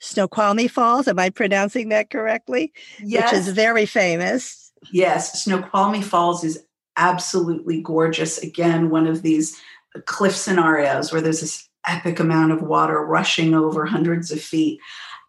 Snoqualmie 0.01 0.67
Falls. 0.67 1.07
Am 1.07 1.21
I 1.21 1.31
pronouncing 1.31 1.91
that 1.91 2.11
correctly? 2.11 2.73
Yes. 2.99 3.31
Which 3.31 3.39
is 3.39 3.49
very 3.51 3.87
famous. 3.87 4.73
Yes. 4.91 5.45
Snoqualmie 5.45 6.03
Falls 6.03 6.43
is 6.43 6.59
absolutely 6.97 7.81
gorgeous. 7.81 8.39
Again, 8.39 8.91
one 8.91 9.07
of 9.07 9.23
these 9.23 9.61
cliff 10.03 10.35
scenarios 10.35 11.13
where 11.13 11.21
there's 11.21 11.41
this 11.41 11.69
epic 11.87 12.19
amount 12.19 12.53
of 12.53 12.63
water 12.63 13.05
rushing 13.05 13.55
over 13.55 13.85
hundreds 13.85 14.31
of 14.31 14.41
feet. 14.41 14.81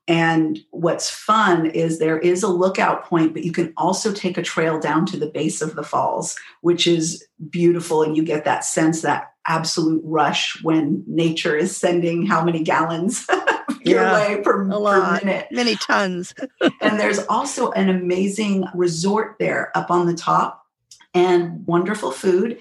And 0.07 0.59
what's 0.69 1.09
fun 1.09 1.65
is 1.65 1.97
there 1.97 2.19
is 2.19 2.43
a 2.43 2.47
lookout 2.47 3.05
point, 3.05 3.33
but 3.33 3.43
you 3.43 3.51
can 3.51 3.73
also 3.75 4.13
take 4.13 4.37
a 4.37 4.43
trail 4.43 4.79
down 4.79 5.05
to 5.07 5.17
the 5.17 5.25
base 5.27 5.61
of 5.61 5.75
the 5.75 5.83
falls, 5.83 6.35
which 6.61 6.85
is 6.85 7.25
beautiful. 7.49 8.03
And 8.03 8.15
you 8.15 8.23
get 8.23 8.45
that 8.45 8.63
sense, 8.63 9.01
that 9.01 9.31
absolute 9.47 10.01
rush 10.05 10.61
when 10.63 11.03
nature 11.07 11.55
is 11.55 11.75
sending 11.75 12.25
how 12.25 12.43
many 12.43 12.63
gallons 12.63 13.27
your 13.81 14.01
yeah, 14.01 14.13
way 14.13 14.41
per, 14.41 14.67
per 14.67 15.19
minute. 15.23 15.47
Many 15.51 15.75
tons. 15.75 16.35
and 16.81 16.99
there's 16.99 17.19
also 17.25 17.71
an 17.71 17.89
amazing 17.89 18.65
resort 18.75 19.37
there 19.39 19.75
up 19.75 19.89
on 19.89 20.05
the 20.05 20.15
top 20.15 20.65
and 21.15 21.65
wonderful 21.65 22.11
food 22.11 22.59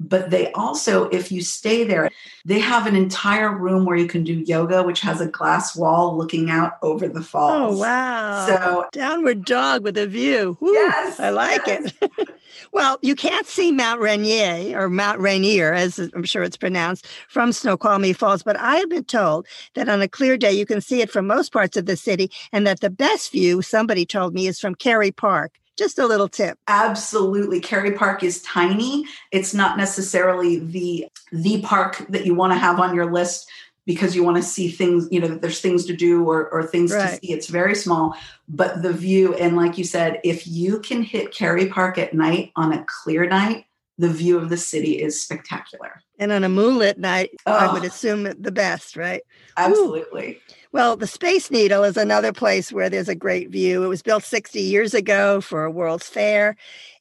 but 0.00 0.30
they 0.30 0.50
also 0.52 1.04
if 1.10 1.30
you 1.30 1.40
stay 1.40 1.84
there 1.84 2.10
they 2.44 2.58
have 2.58 2.86
an 2.86 2.96
entire 2.96 3.56
room 3.56 3.84
where 3.84 3.96
you 3.96 4.06
can 4.06 4.24
do 4.24 4.34
yoga 4.34 4.82
which 4.82 5.00
has 5.00 5.20
a 5.20 5.26
glass 5.26 5.76
wall 5.76 6.16
looking 6.16 6.50
out 6.50 6.72
over 6.82 7.08
the 7.08 7.20
oh, 7.20 7.22
falls. 7.22 7.76
oh 7.76 7.80
wow. 7.80 8.46
So 8.46 8.86
downward 8.92 9.44
dog 9.44 9.84
with 9.84 9.96
a 9.96 10.06
view. 10.06 10.56
Woo, 10.60 10.72
yes 10.72 11.20
i 11.20 11.30
like 11.30 11.66
yes. 11.66 11.92
it 12.02 12.28
well 12.72 12.98
you 13.02 13.14
can't 13.14 13.46
see 13.46 13.70
mount 13.70 14.00
rainier 14.00 14.78
or 14.78 14.88
mount 14.88 15.20
rainier 15.20 15.72
as 15.72 15.98
i'm 15.98 16.24
sure 16.24 16.42
it's 16.42 16.56
pronounced 16.56 17.06
from 17.28 17.52
snoqualmie 17.52 18.12
falls 18.12 18.42
but 18.42 18.58
i 18.58 18.76
have 18.76 18.90
been 18.90 19.04
told 19.04 19.46
that 19.74 19.88
on 19.88 20.02
a 20.02 20.08
clear 20.08 20.36
day 20.36 20.52
you 20.52 20.66
can 20.66 20.80
see 20.80 21.00
it 21.00 21.10
from 21.10 21.26
most 21.26 21.52
parts 21.52 21.76
of 21.76 21.86
the 21.86 21.96
city 21.96 22.30
and 22.52 22.66
that 22.66 22.80
the 22.80 22.90
best 22.90 23.30
view 23.32 23.62
somebody 23.62 24.04
told 24.04 24.34
me 24.34 24.46
is 24.46 24.58
from 24.58 24.74
Kerry 24.74 25.10
Park 25.10 25.58
just 25.76 25.98
a 25.98 26.06
little 26.06 26.28
tip. 26.28 26.58
Absolutely. 26.68 27.60
Kerry 27.60 27.92
Park 27.92 28.22
is 28.22 28.42
tiny. 28.42 29.04
It's 29.32 29.54
not 29.54 29.76
necessarily 29.76 30.58
the 30.58 31.08
the 31.32 31.62
park 31.62 32.04
that 32.08 32.26
you 32.26 32.34
want 32.34 32.52
to 32.52 32.58
have 32.58 32.80
on 32.80 32.94
your 32.94 33.12
list 33.12 33.48
because 33.86 34.16
you 34.16 34.24
want 34.24 34.36
to 34.36 34.42
see 34.42 34.70
things, 34.70 35.08
you 35.10 35.20
know, 35.20 35.28
that 35.28 35.42
there's 35.42 35.60
things 35.60 35.84
to 35.86 35.94
do 35.94 36.24
or, 36.24 36.48
or 36.50 36.62
things 36.62 36.92
right. 36.92 37.20
to 37.20 37.26
see. 37.26 37.32
It's 37.32 37.48
very 37.48 37.74
small, 37.74 38.16
but 38.48 38.82
the 38.82 38.92
view, 38.92 39.34
and 39.34 39.56
like 39.56 39.76
you 39.76 39.84
said, 39.84 40.20
if 40.24 40.46
you 40.46 40.80
can 40.80 41.02
hit 41.02 41.34
Kerry 41.34 41.66
Park 41.66 41.98
at 41.98 42.14
night 42.14 42.52
on 42.56 42.72
a 42.72 42.84
clear 43.02 43.26
night, 43.26 43.66
the 43.98 44.08
view 44.08 44.36
of 44.38 44.48
the 44.48 44.56
city 44.56 45.00
is 45.00 45.20
spectacular. 45.20 46.02
And 46.18 46.32
on 46.32 46.44
a 46.44 46.48
moonlit 46.48 46.98
night, 46.98 47.30
oh, 47.46 47.52
I 47.52 47.72
would 47.72 47.84
assume 47.84 48.24
the 48.38 48.52
best, 48.52 48.96
right? 48.96 49.22
Absolutely. 49.56 50.36
Ooh. 50.36 50.54
Well, 50.72 50.96
the 50.96 51.06
Space 51.06 51.50
Needle 51.50 51.84
is 51.84 51.96
another 51.96 52.32
place 52.32 52.72
where 52.72 52.90
there's 52.90 53.08
a 53.08 53.14
great 53.14 53.50
view. 53.50 53.84
It 53.84 53.88
was 53.88 54.02
built 54.02 54.24
60 54.24 54.60
years 54.60 54.94
ago 54.94 55.40
for 55.40 55.64
a 55.64 55.70
World's 55.70 56.08
Fair, 56.08 56.56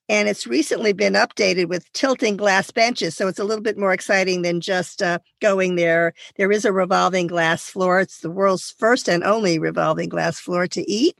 and 0.10 0.28
it's 0.28 0.46
recently 0.46 0.94
been 0.94 1.14
updated 1.14 1.70
with 1.70 1.92
tilting 1.94 2.38
glass 2.38 2.70
benches. 2.70 3.16
So 3.16 3.28
it's 3.28 3.40
a 3.40 3.44
little 3.44 3.64
bit 3.64 3.78
more 3.78 3.94
exciting 3.94 4.42
than 4.42 4.62
just 4.62 5.02
uh, 5.02 5.20
going 5.42 5.76
there. 5.76 6.14
There 6.36 6.52
is 6.52 6.66
a 6.66 6.74
revolving 6.74 7.28
glass 7.28 7.68
floor. 7.68 8.00
It's 8.00 8.20
the 8.20 8.30
world's 8.30 8.76
first 8.78 9.08
and 9.08 9.24
only 9.24 9.58
revolving 9.58 10.10
glass 10.10 10.40
floor 10.40 10.68
to 10.68 10.92
eat, 10.92 11.18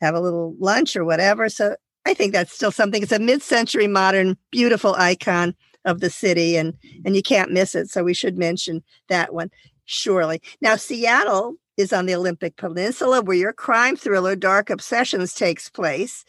have 0.00 0.14
a 0.14 0.20
little 0.20 0.54
lunch 0.58 0.94
or 0.94 1.04
whatever. 1.04 1.48
So 1.48 1.76
I 2.08 2.14
think 2.14 2.32
that's 2.32 2.54
still 2.54 2.72
something. 2.72 3.02
It's 3.02 3.12
a 3.12 3.18
mid-century 3.18 3.86
modern, 3.86 4.38
beautiful 4.50 4.94
icon 4.94 5.54
of 5.84 6.00
the 6.00 6.08
city, 6.08 6.56
and 6.56 6.74
and 7.04 7.14
you 7.14 7.22
can't 7.22 7.52
miss 7.52 7.74
it. 7.74 7.90
So 7.90 8.02
we 8.02 8.14
should 8.14 8.38
mention 8.38 8.82
that 9.08 9.34
one 9.34 9.50
surely. 9.84 10.40
Now 10.62 10.76
Seattle 10.76 11.56
is 11.76 11.92
on 11.92 12.06
the 12.06 12.14
Olympic 12.14 12.56
Peninsula, 12.56 13.20
where 13.20 13.36
your 13.36 13.52
crime 13.52 13.94
thriller 13.94 14.34
Dark 14.34 14.70
Obsessions 14.70 15.34
takes 15.34 15.68
place. 15.68 16.24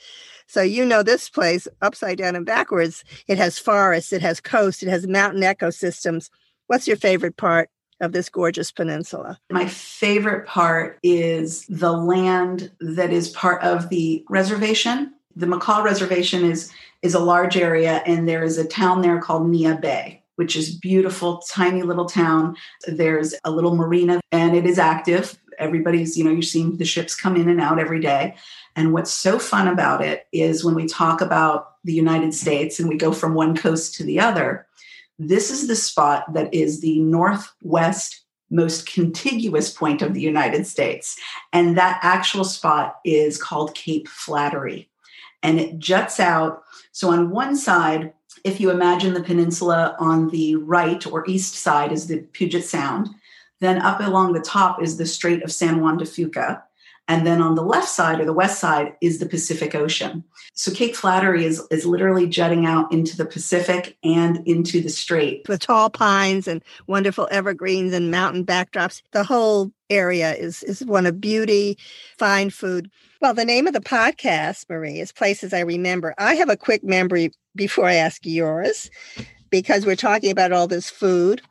So 0.48 0.62
you 0.62 0.86
know 0.86 1.02
this 1.02 1.30
place 1.30 1.68
upside 1.82 2.18
down 2.18 2.36
and 2.36 2.46
backwards. 2.46 3.04
It 3.28 3.38
has 3.38 3.58
forests, 3.58 4.12
it 4.12 4.22
has 4.22 4.42
coast, 4.42 4.84
it 4.84 4.90
has 4.90 5.08
mountain 5.08 5.42
ecosystems. 5.42 6.30
What's 6.68 6.88
your 6.88 6.98
favorite 6.98 7.38
part 7.38 7.70
of 8.02 8.12
this 8.12 8.30
gorgeous 8.30 8.72
peninsula? 8.72 9.40
My 9.50 9.66
favorite 9.66 10.46
part 10.46 11.00
is 11.04 11.66
the 11.68 11.94
land 11.94 12.72
that 12.80 13.12
is 13.12 13.30
part 13.30 13.64
of 13.64 13.90
the 13.90 14.24
reservation. 14.30 15.14
The 15.40 15.46
Makah 15.46 15.84
Reservation 15.84 16.44
is 16.44 16.72
is 17.02 17.14
a 17.14 17.20
large 17.20 17.56
area, 17.56 18.04
and 18.06 18.28
there 18.28 18.44
is 18.44 18.58
a 18.58 18.68
town 18.68 19.02
there 19.02 19.22
called 19.22 19.48
Neah 19.48 19.80
Bay 19.80 20.20
which 20.40 20.56
is 20.56 20.74
beautiful, 20.74 21.44
tiny 21.50 21.82
little 21.82 22.06
town. 22.06 22.56
There's 22.88 23.36
a 23.44 23.52
little 23.52 23.76
marina 23.76 24.22
and 24.32 24.56
it 24.56 24.66
is 24.66 24.80
active. 24.80 25.38
Everybody's, 25.58 26.18
you 26.18 26.24
know, 26.24 26.32
you're 26.32 26.42
seeing 26.42 26.78
the 26.78 26.86
ships 26.86 27.14
come 27.14 27.36
in 27.36 27.50
and 27.50 27.60
out 27.60 27.78
every 27.78 28.00
day. 28.00 28.36
And 28.74 28.94
what's 28.94 29.12
so 29.12 29.38
fun 29.38 29.68
about 29.68 30.02
it 30.02 30.28
is 30.32 30.64
when 30.64 30.76
we 30.76 30.88
talk 30.88 31.20
about 31.20 31.74
the 31.84 31.92
United 31.92 32.34
States 32.34 32.80
and 32.80 32.88
we 32.88 32.96
go 32.96 33.12
from 33.12 33.34
one 33.34 33.54
coast 33.54 33.96
to 33.96 34.06
the 34.06 34.22
other, 34.22 34.66
this 35.18 35.52
is 35.52 35.68
the 35.68 35.76
spot 35.76 36.34
that 36.34 36.54
is 36.54 36.80
the 36.80 37.00
northwest 37.00 38.24
most 38.50 38.88
contiguous 38.88 39.70
point 39.70 40.02
of 40.02 40.14
the 40.14 40.22
United 40.22 40.66
States. 40.66 41.20
And 41.52 41.78
that 41.78 42.00
actual 42.02 42.46
spot 42.46 42.96
is 43.04 43.38
called 43.38 43.76
Cape 43.76 44.08
Flattery. 44.08 44.90
And 45.44 45.60
it 45.60 45.80
juts 45.80 46.20
out. 46.20 46.64
So 46.92 47.12
on 47.12 47.32
one 47.32 47.56
side, 47.56 48.14
if 48.44 48.60
you 48.60 48.72
imagine 48.72 49.14
the 49.14 49.24
peninsula 49.24 49.96
on 50.00 50.30
the 50.30 50.56
right 50.56 51.06
or 51.08 51.28
east 51.28 51.56
side 51.56 51.92
is 51.92 52.08
the 52.08 52.20
Puget 52.34 52.64
Sound, 52.64 53.10
then 53.60 53.82
up 53.82 54.00
along 54.00 54.34
the 54.34 54.42
top 54.42 54.82
is 54.82 54.98
the 54.98 55.06
Strait 55.06 55.44
of 55.44 55.52
San 55.52 55.82
Juan 55.82 55.98
de 55.98 56.06
Fuca. 56.06 56.62
And 57.10 57.26
then 57.26 57.42
on 57.42 57.56
the 57.56 57.64
left 57.64 57.90
side 57.90 58.20
or 58.20 58.26
the 58.26 58.34
west 58.34 58.60
side 58.60 58.96
is 59.02 59.18
the 59.18 59.26
Pacific 59.26 59.74
Ocean. 59.74 60.24
So 60.54 60.72
Cape 60.72 60.96
Flattery 60.96 61.44
is, 61.44 61.66
is 61.72 61.84
literally 61.84 62.28
jutting 62.28 62.68
out 62.68 62.94
into 62.94 63.18
the 63.18 63.26
Pacific 63.26 63.98
and 64.04 64.48
into 64.48 64.80
the 64.80 64.90
strait. 64.90 65.50
With 65.50 65.62
tall 65.62 65.90
pines 65.90 66.48
and 66.48 66.64
wonderful 66.86 67.28
evergreens 67.32 67.94
and 67.94 68.12
mountain 68.12 68.46
backdrops. 68.46 69.02
The 69.12 69.24
whole 69.24 69.72
area 69.90 70.36
is, 70.36 70.62
is 70.62 70.86
one 70.86 71.08
of 71.08 71.20
beauty, 71.20 71.80
fine 72.20 72.52
food. 72.52 72.92
Well, 73.22 73.34
the 73.34 73.44
name 73.44 73.68
of 73.68 73.74
the 73.74 73.82
podcast, 73.82 74.70
Marie, 74.70 75.02
is 75.02 75.12
Places 75.12 75.54
I 75.54 75.60
Remember. 75.60 76.16
I 76.18 76.36
have 76.36 76.48
a 76.48 76.56
quick 76.56 76.86
memory 76.86 77.32
before 77.54 77.86
I 77.86 77.96
ask 77.96 78.26
yours 78.26 78.90
because 79.50 79.86
we're 79.86 79.98
talking 79.98 80.32
about 80.32 80.54
all 80.54 80.68
this 80.68 80.90
food. 80.90 81.42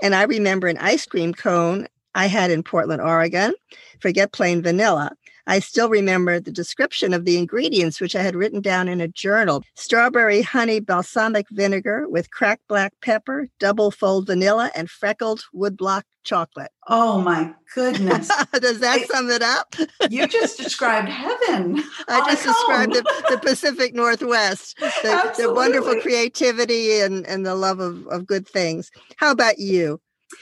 And 0.00 0.14
I 0.14 0.22
remember 0.22 0.68
an 0.68 0.78
ice 0.78 1.04
cream 1.04 1.34
cone 1.34 1.86
I 2.14 2.28
had 2.28 2.50
in 2.50 2.62
Portland, 2.62 3.02
Oregon. 3.02 3.52
Forget 4.00 4.32
plain 4.32 4.62
vanilla. 4.62 5.12
I 5.48 5.60
still 5.60 5.88
remember 5.88 6.38
the 6.38 6.52
description 6.52 7.14
of 7.14 7.24
the 7.24 7.38
ingredients, 7.38 8.02
which 8.02 8.14
I 8.14 8.22
had 8.22 8.36
written 8.36 8.60
down 8.60 8.86
in 8.86 9.00
a 9.00 9.08
journal 9.08 9.64
strawberry 9.74 10.42
honey 10.42 10.78
balsamic 10.78 11.46
vinegar 11.50 12.06
with 12.06 12.30
cracked 12.30 12.68
black 12.68 12.92
pepper, 13.00 13.48
double 13.58 13.90
fold 13.90 14.26
vanilla, 14.26 14.70
and 14.74 14.90
freckled 14.90 15.44
woodblock 15.54 16.02
chocolate. 16.22 16.70
Oh 16.88 17.22
my 17.22 17.54
goodness. 17.74 18.28
Does 18.60 18.80
that 18.80 19.00
I, 19.00 19.04
sum 19.04 19.30
it 19.30 19.40
up? 19.40 19.74
you 20.10 20.26
just 20.26 20.58
described 20.58 21.08
heaven. 21.08 21.82
I 22.08 22.30
just 22.30 22.44
described 22.44 22.92
the, 22.92 23.24
the, 23.30 23.38
Pacific 23.38 23.94
Northwest, 23.94 24.76
the, 24.78 25.34
the, 25.38 25.54
wonderful 25.54 25.98
creativity 26.02 27.00
and, 27.00 27.26
and 27.26 27.46
the 27.46 27.54
love 27.54 27.80
of, 27.80 28.06
of 28.08 28.26
good 28.26 28.46
things. 28.46 28.90
How 29.16 29.30
about 29.30 29.58
you? 29.58 29.98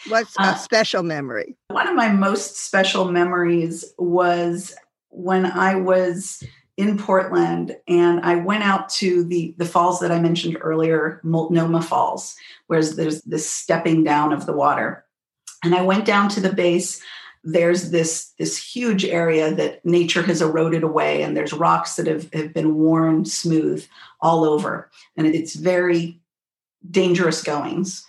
What's 0.09 0.37
a 0.41 0.43
uh, 0.43 0.55
special 0.57 1.05
memory? 1.05 1.57
One 1.69 1.87
of 1.87 1.95
my 1.95 2.09
most 2.09 2.57
special 2.57 3.13
memories 3.13 3.85
was 3.99 4.75
when 5.11 5.47
I 5.47 5.77
was 5.77 6.43
in 6.77 6.99
Portland 6.99 7.77
and 7.89 8.21
I 8.21 8.37
went 8.37 8.63
out 8.63 8.89
to 8.91 9.25
the 9.25 9.55
the 9.57 9.65
falls 9.65 10.01
that 10.01 10.13
I 10.13 10.21
mentioned 10.21 10.59
earlier, 10.61 11.21
Multnomah 11.25 11.83
Falls, 11.83 12.37
where 12.67 12.83
there's 12.85 13.23
this 13.23 13.49
stepping 13.49 14.05
down 14.05 14.33
of 14.33 14.47
the 14.47 14.53
water. 14.53 15.05
And 15.65 15.75
I 15.75 15.83
went 15.83 16.05
down 16.05 16.29
to 16.31 16.41
the 16.41 16.53
base. 16.53 17.01
There's 17.43 17.91
this 17.91 18.33
this 18.39 18.63
huge 18.63 19.05
area 19.05 19.55
that 19.55 19.85
nature 19.87 20.23
has 20.23 20.43
eroded 20.43 20.83
away, 20.83 21.23
and 21.23 21.37
there's 21.37 21.53
rocks 21.53 21.97
that 21.97 22.07
have, 22.07 22.31
have 22.35 22.53
been 22.53 22.75
worn 22.75 23.25
smooth 23.25 23.87
all 24.21 24.45
over. 24.45 24.91
And 25.17 25.27
it's 25.27 25.55
very 25.55 26.21
dangerous 26.91 27.43
goings. 27.43 28.05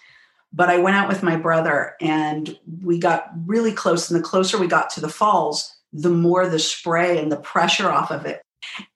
But 0.54 0.70
I 0.70 0.78
went 0.80 0.96
out 0.96 1.08
with 1.08 1.24
my 1.24 1.36
brother 1.36 1.96
and 2.00 2.58
we 2.82 3.00
got 3.00 3.32
really 3.46 3.72
close. 3.72 4.10
And 4.10 4.20
the 4.20 4.24
closer 4.24 4.58
we 4.58 4.68
got 4.68 4.90
to 4.92 5.02
the 5.02 5.10
falls, 5.10 5.77
the 5.94 6.10
more 6.10 6.48
the 6.48 6.60
spray 6.60 7.20
and 7.20 7.32
the 7.32 7.38
pressure 7.38 7.90
off 7.90 8.12
of 8.12 8.26
it. 8.26 8.42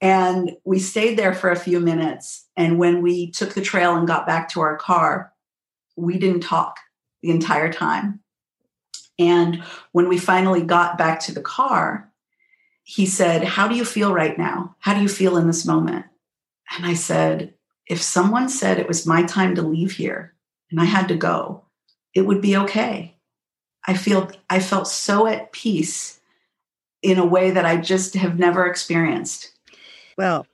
And 0.01 0.57
we 0.63 0.79
stayed 0.79 1.17
there 1.17 1.33
for 1.33 1.51
a 1.51 1.59
few 1.59 1.79
minutes. 1.79 2.47
And 2.57 2.77
when 2.77 3.01
we 3.01 3.31
took 3.31 3.53
the 3.53 3.61
trail 3.61 3.95
and 3.95 4.07
got 4.07 4.27
back 4.27 4.49
to 4.49 4.61
our 4.61 4.77
car, 4.77 5.33
we 5.95 6.17
didn't 6.17 6.41
talk 6.41 6.77
the 7.21 7.29
entire 7.29 7.71
time. 7.71 8.19
And 9.19 9.63
when 9.91 10.09
we 10.09 10.17
finally 10.17 10.63
got 10.63 10.97
back 10.97 11.19
to 11.21 11.33
the 11.33 11.41
car, 11.41 12.11
he 12.83 13.05
said, 13.05 13.43
How 13.43 13.67
do 13.67 13.75
you 13.75 13.85
feel 13.85 14.13
right 14.13 14.37
now? 14.37 14.75
How 14.79 14.93
do 14.93 15.01
you 15.01 15.09
feel 15.09 15.37
in 15.37 15.47
this 15.47 15.65
moment? 15.65 16.05
And 16.75 16.85
I 16.85 16.95
said, 16.95 17.53
If 17.87 18.01
someone 18.01 18.49
said 18.49 18.79
it 18.79 18.87
was 18.87 19.05
my 19.05 19.23
time 19.23 19.55
to 19.55 19.61
leave 19.61 19.91
here 19.91 20.33
and 20.71 20.81
I 20.81 20.85
had 20.85 21.07
to 21.09 21.15
go, 21.15 21.65
it 22.13 22.21
would 22.21 22.41
be 22.41 22.57
okay. 22.57 23.15
I 23.85 23.95
feel 23.95 24.31
I 24.49 24.59
felt 24.59 24.87
so 24.87 25.27
at 25.27 25.51
peace 25.51 26.19
in 27.01 27.17
a 27.17 27.25
way 27.25 27.51
that 27.51 27.65
I 27.65 27.77
just 27.77 28.13
have 28.15 28.37
never 28.37 28.65
experienced. 28.65 29.51
Well, 30.17 30.45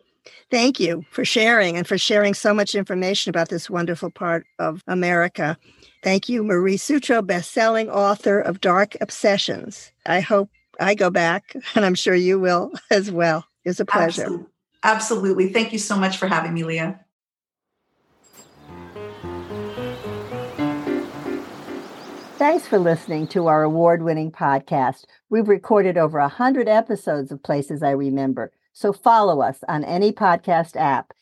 thank 0.50 0.80
you 0.80 1.06
for 1.12 1.26
sharing 1.26 1.78
and 1.78 1.88
for 1.88 1.98
sharing 1.98 2.34
so 2.34 2.54
much 2.54 2.76
information 2.76 3.30
about 3.30 3.50
this 3.50 3.70
wonderful 3.70 4.10
part 4.10 4.46
of 4.60 4.84
America. 4.88 5.58
Thank 6.04 6.30
you, 6.30 6.44
Marie 6.44 6.78
Sutro, 6.78 7.22
best-selling 7.22 7.90
author 7.90 8.40
of 8.40 8.62
Dark 8.62 8.96
Obsessions. 9.02 9.92
I 10.06 10.22
hope 10.22 10.50
I 10.80 10.96
go 10.96 11.10
back, 11.10 11.56
and 11.76 11.84
I'm 11.84 11.96
sure 11.96 12.16
you 12.16 12.40
will 12.40 12.72
as 12.92 13.12
well. 13.12 13.46
It's 13.66 13.80
a 13.80 13.86
pleasure. 13.86 14.22
Absolutely. 14.22 14.48
Absolutely. 14.84 15.50
Thank 15.50 15.74
you 15.74 15.80
so 15.80 15.98
much 15.98 16.18
for 16.18 16.28
having 16.28 16.54
me, 16.54 16.64
Lea. 16.64 16.94
Thanks 22.38 22.68
for 22.68 22.78
listening 22.78 23.26
to 23.30 23.48
our 23.48 23.64
award 23.64 24.04
winning 24.04 24.32
podcast. 24.32 25.06
We've 25.28 25.48
recorded 25.48 25.98
over 25.98 26.20
100 26.20 26.68
episodes 26.68 27.32
of 27.32 27.42
Places 27.42 27.82
I 27.82 27.90
Remember, 27.90 28.52
so 28.74 28.94
follow 28.94 29.42
us 29.42 29.64
on 29.68 29.84
any 29.84 30.12
podcast 30.12 30.76
app. 30.76 31.14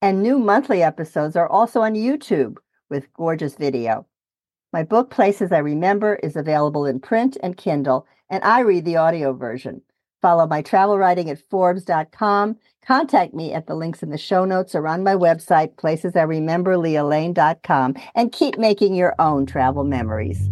And 0.00 0.22
new 0.22 0.38
monthly 0.38 0.80
episodes 0.80 1.34
are 1.34 1.48
also 1.48 1.80
on 1.80 1.94
YouTube 1.94 2.58
with 2.88 3.12
gorgeous 3.14 3.56
video. 3.56 4.06
My 4.72 4.84
book, 4.84 5.10
Places 5.10 5.50
I 5.50 5.58
Remember, 5.58 6.20
is 6.22 6.36
available 6.36 6.86
in 6.86 7.00
print 7.00 7.36
and 7.42 7.56
Kindle, 7.56 8.06
and 8.30 8.44
I 8.44 8.60
read 8.60 8.84
the 8.84 8.98
audio 8.98 9.32
version. 9.32 9.82
Follow 10.22 10.46
my 10.46 10.62
travel 10.62 10.96
writing 10.96 11.28
at 11.28 11.40
Forbes.com. 11.50 12.56
Contact 12.86 13.34
me 13.34 13.52
at 13.52 13.66
the 13.66 13.74
links 13.74 14.02
in 14.02 14.10
the 14.10 14.18
show 14.18 14.44
notes 14.44 14.74
or 14.74 14.88
on 14.88 15.04
my 15.04 15.14
website, 15.14 15.74
placesirememberlealane.com, 15.74 17.96
and 18.14 18.32
keep 18.32 18.56
making 18.56 18.94
your 18.94 19.14
own 19.18 19.44
travel 19.46 19.84
memories. 19.84 20.48